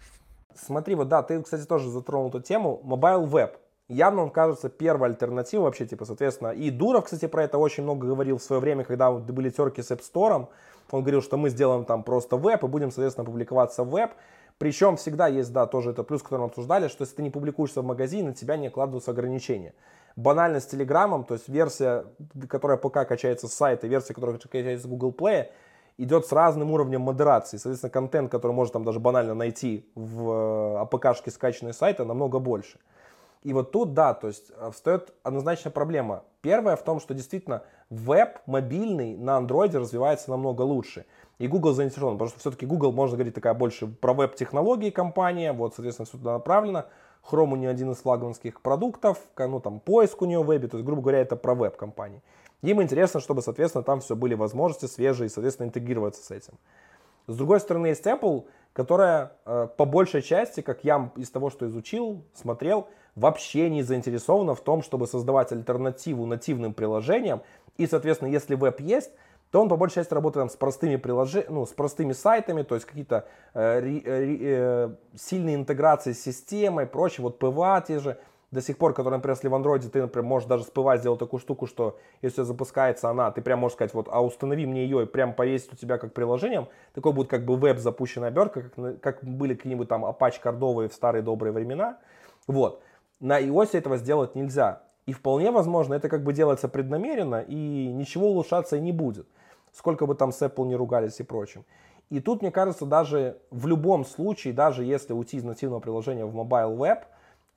[0.56, 2.82] Смотри, вот да, ты, кстати, тоже затронул эту тему.
[2.86, 3.58] Mobile Web.
[3.90, 6.50] Явно он кажется первой альтернативой вообще, типа, соответственно.
[6.50, 9.92] И Дуров, кстати, про это очень много говорил в свое время, когда были терки с
[9.92, 10.48] App Store.
[10.92, 14.12] Он говорил, что мы сделаем там просто веб и будем, соответственно, публиковаться в веб.
[14.58, 17.82] Причем всегда есть, да, тоже это плюс, который мы обсуждали, что если ты не публикуешься
[17.82, 19.74] в магазине, на тебя не накладываются ограничения.
[20.16, 22.06] Банально с Телеграмом, то есть версия,
[22.48, 25.48] которая пока качается с сайта, версия, которая качается с Google Play,
[25.98, 27.58] идет с разным уровнем модерации.
[27.58, 32.80] Соответственно, контент, который можно там даже банально найти в АПКшке скачанной сайта, намного больше.
[33.44, 36.24] И вот тут, да, то есть э, встает однозначная проблема.
[36.42, 41.06] Первая в том, что действительно веб мобильный на андроиде развивается намного лучше.
[41.40, 45.76] И Google заинтересован, потому что все-таки Google, можно говорить, такая больше про веб-технологии компания, вот,
[45.76, 46.86] соответственно, все туда направлено.
[47.30, 50.78] Chrome у нее один из флагманских продуктов, ну, там, поиск у нее в вебе, то
[50.78, 52.22] есть, грубо говоря, это про веб-компании.
[52.62, 56.54] Им интересно, чтобы, соответственно, там все были возможности свежие и, соответственно, интегрироваться с этим.
[57.28, 61.68] С другой стороны, есть Apple, которая э, по большей части, как я из того, что
[61.68, 67.42] изучил, смотрел, вообще не заинтересована в том, чтобы создавать альтернативу нативным приложениям.
[67.78, 69.12] И, соответственно, если веб есть,
[69.52, 72.88] то он по большей части работает с простыми приложениями, ну, с простыми сайтами, то есть
[72.88, 78.18] какие-то э, э, э, сильные интеграции с системой, прочее, вот PWA те же,
[78.54, 81.20] до сих пор, которые, например, если в андроиде ты, например, можешь даже с PWA сделать
[81.20, 85.04] такую штуку, что если запускается она, ты прям можешь сказать, вот, а установи мне ее
[85.04, 89.00] и прям повесить у тебя как приложением, такой будет как бы веб запущенная обертка, как,
[89.02, 91.98] как были какие-нибудь там Apache Cordova в старые добрые времена.
[92.46, 92.84] Вот.
[93.24, 94.84] На iOS этого сделать нельзя.
[95.06, 99.30] И вполне возможно, это как бы делается преднамеренно, и ничего улучшаться не будет.
[99.72, 101.64] Сколько бы там с Apple не ругались и прочим.
[102.10, 106.36] И тут, мне кажется, даже в любом случае, даже если уйти из нативного приложения в
[106.36, 107.04] Mobile Web,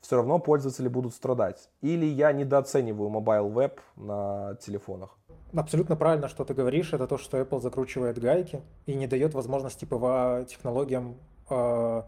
[0.01, 1.69] все равно пользователи будут страдать.
[1.81, 5.19] Или я недооцениваю Mobile Web на телефонах.
[5.53, 6.93] Абсолютно правильно, что ты говоришь.
[6.93, 11.17] Это то, что Apple закручивает гайки и не дает возможности PWA технологиям
[11.51, 12.03] э,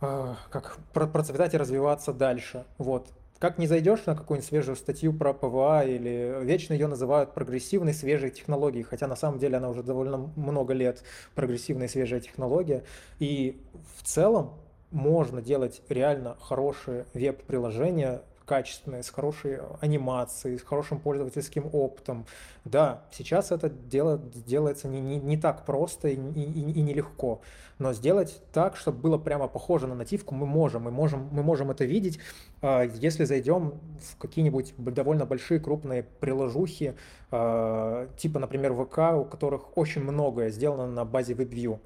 [0.00, 2.64] как процветать и развиваться дальше.
[2.78, 3.08] Вот.
[3.38, 8.30] Как не зайдешь на какую-нибудь свежую статью про PWA или вечно ее называют прогрессивной свежей
[8.30, 11.02] технологией, хотя на самом деле она уже довольно много лет
[11.34, 12.84] прогрессивная свежая технология.
[13.18, 13.62] И
[13.96, 14.52] в целом
[14.90, 22.26] можно делать реально хорошие веб-приложения, качественные, с хорошей анимацией, с хорошим пользовательским опытом.
[22.64, 27.42] Да, сейчас это дело делается не, не, не так просто и, и, и нелегко,
[27.78, 30.82] но сделать так, чтобы было прямо похоже на нативку, мы можем.
[30.82, 32.18] Мы можем, мы можем это видеть,
[32.60, 36.96] а, если зайдем в какие-нибудь довольно большие крупные приложухи,
[37.30, 41.78] а, типа, например, ВК, у которых очень многое сделано на базе WebView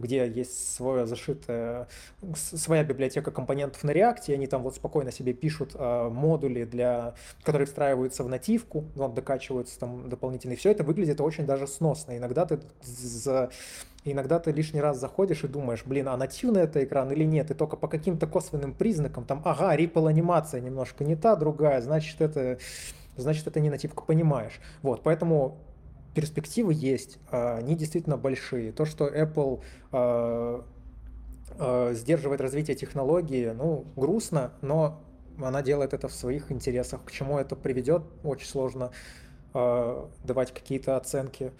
[0.00, 1.88] где есть своя зашитая,
[2.34, 7.14] своя библиотека компонентов на React, и они там вот спокойно себе пишут э, модули, для,
[7.42, 12.16] которые встраиваются в нативку, вот, докачиваются там дополнительно, и все это выглядит очень даже сносно.
[12.16, 13.50] Иногда ты за
[14.04, 17.54] иногда ты лишний раз заходишь и думаешь, блин, а нативный это экран или нет, и
[17.54, 22.58] только по каким-то косвенным признакам, там, ага, Ripple анимация немножко не та, другая, значит, это,
[23.16, 24.60] значит, это не нативка, понимаешь.
[24.82, 25.58] Вот, поэтому
[26.14, 28.72] перспективы есть, а, они действительно большие.
[28.72, 30.64] То, что Apple а,
[31.58, 35.00] а, сдерживает развитие технологии, ну, грустно, но
[35.38, 37.04] она делает это в своих интересах.
[37.04, 38.90] К чему это приведет, очень сложно
[39.54, 41.52] давать какие-то оценки.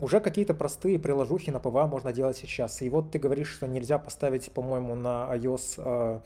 [0.00, 2.80] Уже какие-то простые приложухи на PWA можно делать сейчас.
[2.80, 6.22] И вот ты говоришь, что нельзя поставить, по-моему, на iOS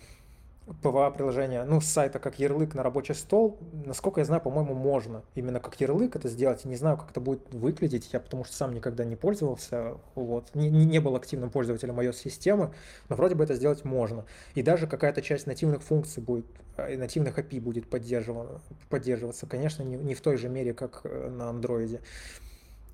[0.82, 5.60] PWA-приложение, ну, с сайта как ярлык на рабочий стол, насколько я знаю, по-моему, можно именно
[5.60, 6.64] как ярлык это сделать.
[6.64, 10.70] Не знаю, как это будет выглядеть, я потому что сам никогда не пользовался, вот, не,
[10.70, 12.72] не был активным пользователем iOS-системы,
[13.10, 14.24] но вроде бы это сделать можно.
[14.54, 16.46] И даже какая-то часть нативных функций будет,
[16.78, 21.50] э, нативных API будет поддерживаться, конечно, не, не в той же мере, как э, на
[21.50, 22.00] андроиде.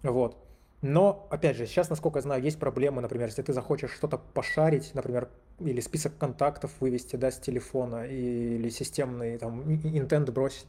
[0.03, 0.37] Вот.
[0.83, 4.93] Но, опять же, сейчас, насколько я знаю, есть проблемы, например, если ты захочешь что-то пошарить,
[4.95, 5.29] например,
[5.61, 10.67] или список контактов вывести, да, с телефона, или системный, там, интент бросить,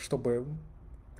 [0.00, 0.46] чтобы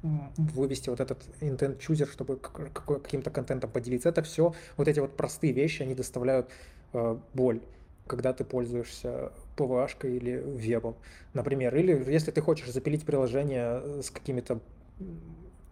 [0.02, 4.08] вывести вот этот intent chooser, чтобы каким-то контентом поделиться.
[4.08, 6.48] Это все, вот эти вот простые вещи, они доставляют
[6.92, 7.60] э, боль,
[8.06, 10.96] когда ты пользуешься PVH или вебом,
[11.34, 11.76] например.
[11.76, 14.60] Или если ты хочешь запилить приложение с какими-то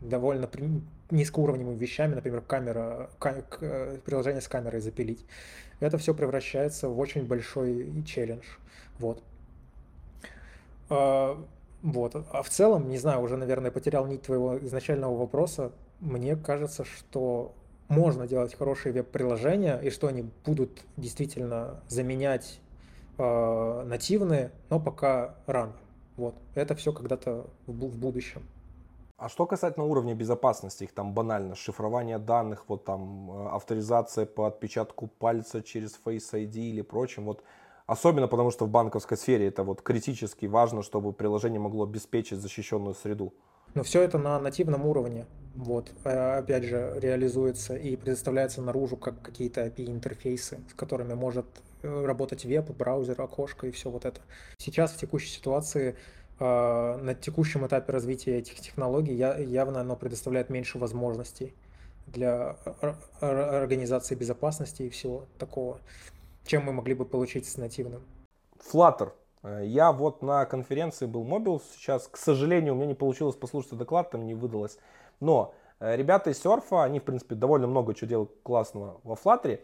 [0.00, 0.48] довольно
[1.10, 3.10] низкоуровневыми вещами, например, камера,
[3.60, 5.24] э, приложение с камерой запилить.
[5.80, 8.44] Это все превращается в очень большой челлендж.
[8.98, 9.22] Вот.
[10.90, 11.42] А,
[11.82, 12.14] вот.
[12.30, 15.72] А в целом, не знаю, уже, наверное, потерял нить твоего изначального вопроса.
[16.00, 17.54] Мне кажется, что
[17.88, 22.60] можно делать хорошие веб-приложения, и что они будут действительно заменять
[23.16, 25.72] э, нативные, но пока рано.
[26.16, 26.34] Вот.
[26.54, 28.42] Это все когда-то в, в будущем.
[29.18, 34.46] А что касательно уровня безопасности, их там банально, шифрование данных, вот там э, авторизация по
[34.46, 37.42] отпечатку пальца через Face ID или прочим, вот
[37.86, 42.94] особенно потому, что в банковской сфере это вот критически важно, чтобы приложение могло обеспечить защищенную
[42.94, 43.34] среду.
[43.74, 49.20] Но все это на нативном уровне, вот, э, опять же, реализуется и предоставляется наружу как
[49.20, 51.46] какие-то API-интерфейсы, с которыми может
[51.82, 54.20] э, работать веб, браузер, окошко и все вот это.
[54.58, 55.96] Сейчас в текущей ситуации
[56.40, 61.54] на текущем этапе развития этих технологий явно оно предоставляет меньше возможностей
[62.06, 62.56] для
[63.20, 65.80] организации безопасности и всего такого,
[66.44, 68.02] чем мы могли бы получить с нативным.
[68.72, 69.12] Flutter.
[69.62, 74.10] Я вот на конференции был Mobius сейчас, к сожалению, у меня не получилось послушать доклад,
[74.10, 74.78] там не выдалось.
[75.20, 79.14] Но э, ребята из Surf а, они, в принципе, довольно много чего делают классного во
[79.14, 79.60] Flutter,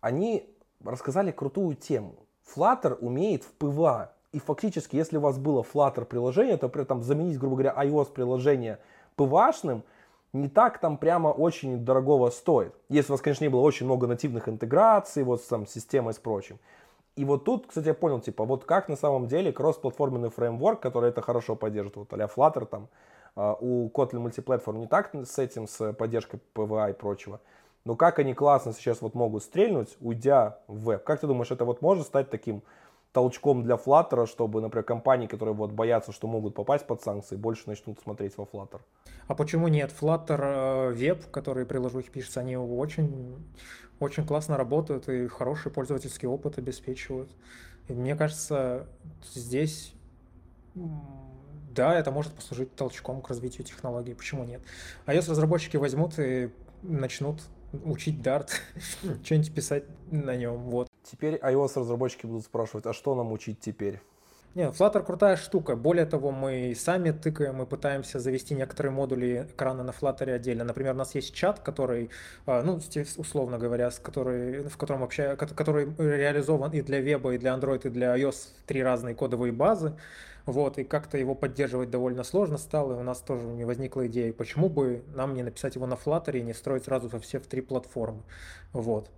[0.00, 0.54] они
[0.84, 2.16] рассказали крутую тему.
[2.54, 7.04] Flutter умеет в PWA и фактически, если у вас было Flutter приложение, то при этом
[7.04, 8.80] заменить, грубо говоря, iOS приложение
[9.16, 9.82] PWA -шным
[10.32, 12.74] не так там прямо очень дорогого стоит.
[12.88, 16.18] Если у вас, конечно, не было очень много нативных интеграций, вот с там, системой с
[16.18, 16.58] прочим.
[17.14, 21.10] И вот тут, кстати, я понял, типа, вот как на самом деле кросс-платформенный фреймворк, который
[21.10, 22.88] это хорошо поддерживает, вот а Flutter там,
[23.36, 27.40] а, у Kotlin Multiplatform не так с этим, с поддержкой PVA и прочего,
[27.84, 31.04] но как они классно сейчас вот могут стрельнуть, уйдя в веб.
[31.04, 32.64] Как ты думаешь, это вот может стать таким
[33.14, 37.62] толчком для Flutter, чтобы, например, компании, которые вот боятся, что могут попасть под санкции, больше
[37.66, 38.80] начнут смотреть во Flutter.
[39.28, 39.94] А почему нет?
[39.98, 43.36] Flutter веб, э, который приложухи пишется, они очень,
[44.00, 47.30] очень классно работают и хороший пользовательский опыт обеспечивают.
[47.86, 48.88] И мне кажется,
[49.32, 49.94] здесь
[50.74, 54.14] да, это может послужить толчком к развитию технологий.
[54.14, 54.60] Почему нет?
[55.06, 56.50] А если разработчики возьмут и
[56.82, 57.42] начнут
[57.84, 58.50] учить Dart,
[59.24, 60.88] что-нибудь писать на нем, вот.
[61.04, 64.00] Теперь iOS разработчики будут спрашивать, а что нам учить теперь?
[64.54, 65.74] Нет, Flutter крутая штука.
[65.74, 70.62] Более того, мы сами тыкаем и пытаемся завести некоторые модули экрана на Flutter отдельно.
[70.62, 72.10] Например, у нас есть чат, который,
[72.46, 72.80] а, ну,
[73.16, 77.84] условно говоря, с который, в котором вообще, который реализован и для веба, и для Android,
[77.88, 79.96] и для iOS три разные кодовые базы.
[80.46, 84.32] Вот, и как-то его поддерживать довольно сложно стало, и у нас тоже не возникла идея,
[84.32, 87.46] почему бы нам не написать его на Flutter и не строить сразу во все в
[87.46, 88.22] три платформы.
[88.72, 89.10] Вот.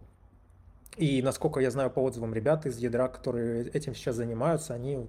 [0.97, 5.07] И насколько я знаю по отзывам ребят из ядра, которые этим сейчас занимаются, они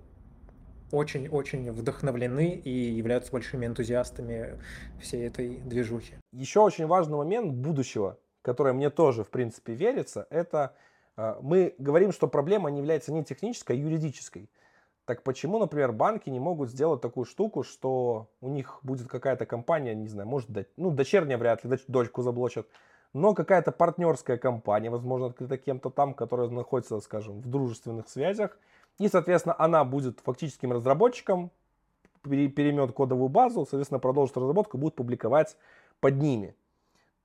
[0.91, 4.59] очень-очень вдохновлены и являются большими энтузиастами
[5.01, 6.15] всей этой движухи.
[6.33, 10.75] Еще очень важный момент будущего, который мне тоже, в принципе, верится, это
[11.15, 14.49] э, мы говорим, что проблема не является не технической, а юридической.
[15.05, 19.95] Так почему, например, банки не могут сделать такую штуку, что у них будет какая-то компания,
[19.95, 22.67] не знаю, может, ну, дочерняя вряд ли, дочку заблочат,
[23.13, 28.57] но какая-то партнерская компания, возможно, открыта кем-то там, которая находится, скажем, в дружественных связях,
[28.99, 31.51] и, соответственно, она будет фактическим разработчиком,
[32.23, 35.55] перемет кодовую базу, соответственно, продолжит разработку, будет публиковать
[35.99, 36.55] под ними.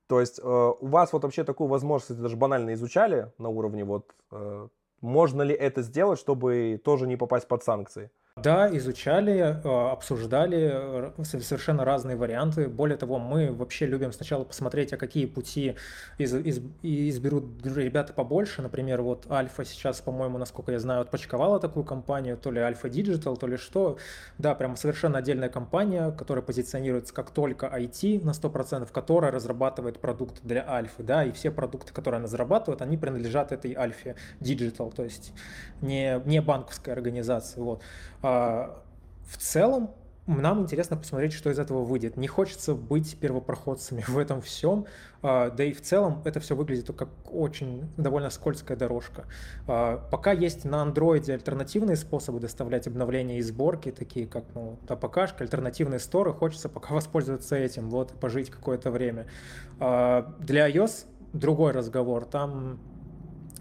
[0.06, 4.14] То есть э, у вас вот вообще такую возможность, даже банально изучали на уровне вот,
[4.30, 4.68] э,
[5.00, 8.10] можно ли это сделать, чтобы тоже не попасть под санкции?
[8.38, 12.66] Да, изучали, э, обсуждали э, совершенно разные варианты.
[12.66, 15.76] Более того, мы вообще любим сначала посмотреть, а какие пути
[16.16, 18.62] из, из, изберут ребята побольше.
[18.62, 23.36] Например, вот Альфа сейчас, по-моему, насколько я знаю, отпочковала такую компанию, то ли Альфа Digital,
[23.36, 23.98] то ли что.
[24.38, 30.40] Да, прям совершенно отдельная компания, которая позиционируется как только IT на 100%, которая разрабатывает продукт
[30.42, 35.04] для Альфы, да, и все продукты, которые она зарабатывает, они принадлежат этой Альфе Digital, то
[35.04, 35.34] есть
[35.82, 37.82] не, не банковской организации, вот.
[38.22, 38.82] А,
[39.26, 39.94] в целом,
[40.26, 42.16] нам интересно посмотреть, что из этого выйдет.
[42.16, 44.86] Не хочется быть первопроходцами в этом всем,
[45.20, 49.24] а, да и в целом это все выглядит как очень довольно скользкая дорожка.
[49.66, 55.42] А, пока есть на андроиде альтернативные способы доставлять обновления и сборки, такие как ну, АПКшка,
[55.42, 59.26] альтернативные сторы, хочется пока воспользоваться этим, вот, пожить какое-то время.
[59.78, 62.78] Для iOS другой разговор, там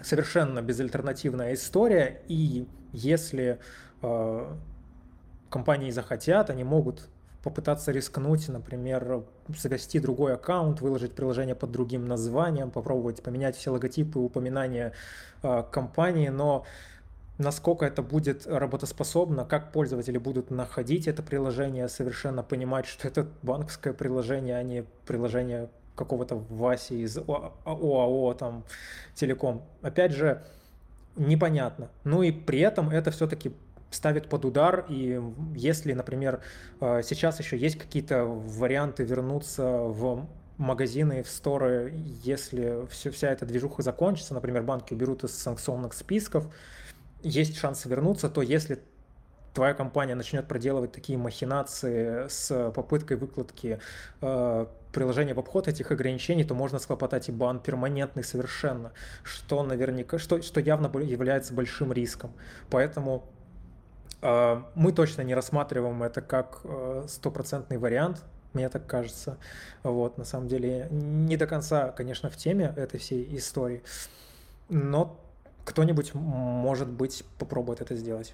[0.03, 3.59] совершенно безальтернативная история, и если
[5.49, 7.07] компании захотят, они могут
[7.43, 14.19] попытаться рискнуть, например, завести другой аккаунт, выложить приложение под другим названием, попробовать поменять все логотипы,
[14.19, 14.93] упоминания
[15.41, 16.65] э, компании, но
[17.39, 23.93] насколько это будет работоспособно, как пользователи будут находить это приложение, совершенно понимать, что это банковское
[23.93, 28.63] приложение, а не приложение какого-то Васи из ОАО, там,
[29.15, 29.63] Телеком.
[29.81, 30.43] Опять же,
[31.15, 31.89] непонятно.
[32.03, 33.51] Ну и при этом это все-таки
[33.91, 35.21] ставит под удар, и
[35.55, 36.41] если, например,
[36.79, 40.27] э, сейчас еще есть какие-то варианты вернуться в
[40.57, 46.45] магазины, в сторы, если все, вся эта движуха закончится, например, банки уберут из санкционных списков,
[47.21, 48.79] есть шанс вернуться, то если
[49.53, 53.79] твоя компания начнет проделывать такие махинации с попыткой выкладки
[54.21, 60.19] э, приложения в обход этих ограничений, то можно схлопотать и бан перманентный совершенно, что наверняка,
[60.19, 62.31] что, что явно является большим риском.
[62.69, 63.29] Поэтому
[64.21, 69.37] мы точно не рассматриваем это как э, стопроцентный вариант, мне так кажется.
[69.83, 73.83] Вот, на самом деле, не до конца, конечно, в теме этой всей истории,
[74.69, 75.19] но
[75.65, 78.33] кто-нибудь, может быть, попробует это сделать.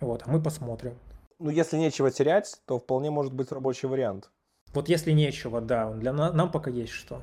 [0.00, 0.94] Вот, а мы посмотрим.
[1.38, 4.30] Ну, если нечего терять, то вполне может быть рабочий вариант.
[4.74, 7.22] Вот если нечего, да, для нам пока есть что.